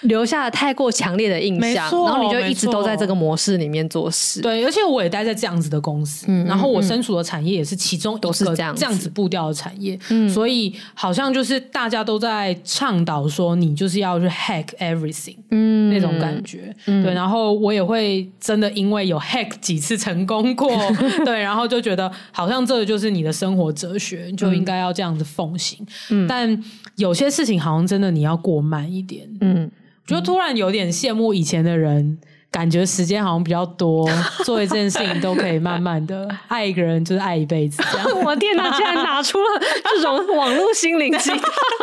[0.00, 4.42] 留下了太过强烈的印象，然后你就一直都在这个模式里面做事。
[4.42, 16.74] 对，而且我也待在这样子的公司，嗯、然后我身处的产业也是其中都是这样这样子步调的产业，嗯、所以好像就是大家都在倡导说你就是要去 hack everything，嗯，那种感觉。
[16.86, 19.48] 嗯、对，然后我也会真的因为有 hack。
[19.60, 20.70] 几次成功过，
[21.24, 25.86] 对，然后就觉得好像这就是你的生活哲学，你就应该要这样子奉行。
[26.10, 26.62] 嗯，但
[26.96, 29.28] 有些事情好像真的你要过慢一点。
[29.40, 29.70] 嗯，
[30.06, 32.18] 就突然有点羡慕以前的人，
[32.50, 34.08] 感觉时间好像比较多，
[34.44, 37.82] 做一件事情都可以慢慢的爱一个人，就是爱一辈子。
[38.24, 41.40] 我天哪，竟然拿出了这种网络心灵鸡汤，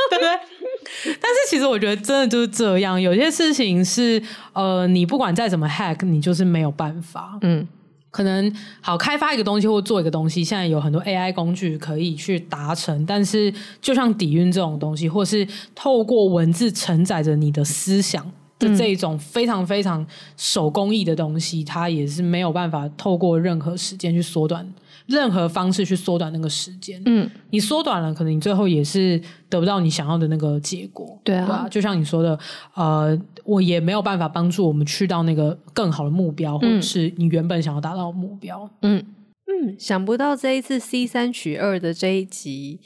[0.09, 0.39] 对不对？
[1.06, 4.22] 但是其实我觉得真的就是这样，有些事情是
[4.54, 7.38] 呃，你不管再怎么 hack，你就是没有办法。
[7.42, 7.68] 嗯，
[8.10, 13.06] 可能好开发一个东西或做一个东西，现在有很多 AI 工具可以去达成。
[13.06, 18.26] 但是就像底蕴这种东西，或是透过文字承载着你的思想
[18.58, 24.68] 的这种非常非常手工艺的东西，它也是没有办法透过任何时间去缩短。
[25.08, 32.38] 任何方式去缩短那个时间，嗯，你缩短了，可能你最后也是得不到你想要的那个结果，对啊，对啊，就像你说的，
[32.76, 39.03] 呃，我也没有办法帮助我们去到那个更好的目标，嗯，或者是你原本想要达到的目标，嗯。
[39.49, 42.82] 嗯，想不到这一次 C 三取二的这一集，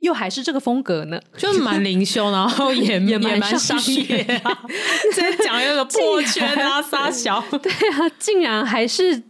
[0.00, 4.64] 又还是这个风格呢，就是蛮灵修，然后也 也蛮商业啊，
[5.12, 9.22] 直接 讲一个破圈啊，撒小， 对啊，竟然还是。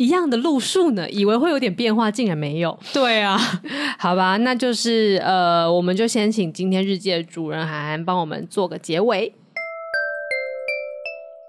[0.00, 2.78] 一样的路数呢，以为会有点变化，竟然没有。
[2.94, 3.38] 对啊，
[4.00, 9.34] 好吧，那就是呃，我们就先请今天日记的主人函函帮我们做个结尾。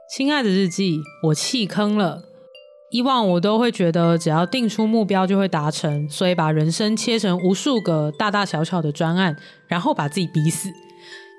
[0.10, 2.24] 亲爱的日记，我弃坑了。
[2.90, 9.38] 以往我都会觉得只要定出目标就会达成，所以把人生切成无数个大大小小的专案，
[9.70, 10.68] 然后把自己逼死。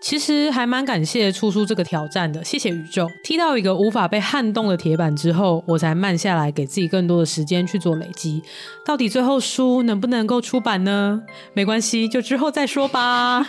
[0.02, 3.08] 其实还蛮感谢出书这个挑战的，谢谢宇宙。
[3.22, 8.42] 踢到一个无法被撼动的铁板之后，我才慢下来，给自己更多的时间去做累积。
[8.84, 11.22] 到底最后书能不能够出版呢？
[11.54, 13.46] 没关系，就之后再说吧。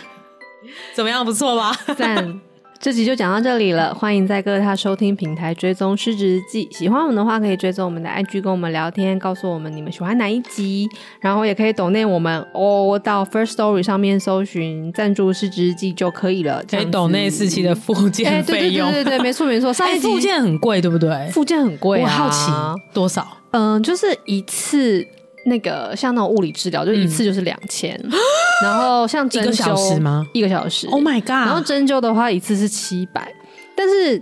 [0.94, 1.76] 怎么样，不错吧？
[1.96, 2.40] 赞。
[2.80, 6.68] 这集就讲到这里了，欢迎在各大收听平台追踪《失职日记》。
[6.76, 10.86] 喜欢我们的话，可以追踪我们的 IG，跟我们聊天，告诉我们你们喜欢哪一集。
[11.18, 16.62] 然后也可以 donate 我们哦，到 First Story 上面搜寻赞助《失职日记》就可以了。
[16.70, 18.90] 可以 donate 四期的附件费用。
[18.90, 19.72] 对对对对对，没错没错。
[19.72, 21.28] 上一集附件很贵，对不对？
[21.32, 22.04] 附件很贵啊。
[22.04, 22.52] 我好奇
[22.92, 23.26] 多少？
[23.52, 25.06] 嗯，就是一次。
[25.46, 28.10] 那个像那种物理治疗，就一次就是两千，嗯、
[28.62, 30.26] 然后像针灸，一个小时吗？
[30.32, 30.86] 一个小时。
[30.88, 31.30] Oh my god！
[31.30, 33.32] 然后针灸的话，一次是七百。
[33.76, 34.18] 但是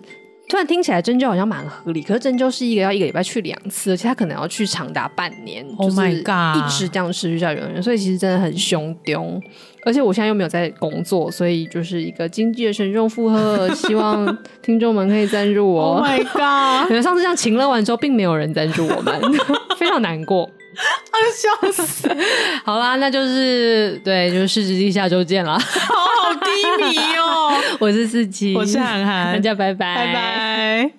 [0.49, 5.64] 突然听起来针灸好像蛮合理，可是针灸是一个要一个礼拜去两次，而且他可能要去长达半年。
[5.76, 6.62] Oh my god！
[6.64, 9.41] 一直这样持续下去，所以其实真的很凶丢。
[9.85, 13.68] 而且我现在又没有在工作，所以就是一个经济的沉重负荷。
[13.74, 15.97] 希望听众们可以赞助我。
[15.97, 16.87] Oh my god！
[16.89, 19.20] 可能上次这样情勒完之后，并没有人赞助我们，
[19.78, 20.49] 非常难过。
[21.12, 22.09] 啊，笑死！
[22.64, 25.59] 好啦，那就是对，就是失职日记下周见了。
[25.59, 30.93] 好好低迷哦， 我是四七，我是涵涵，大家拜拜，拜拜。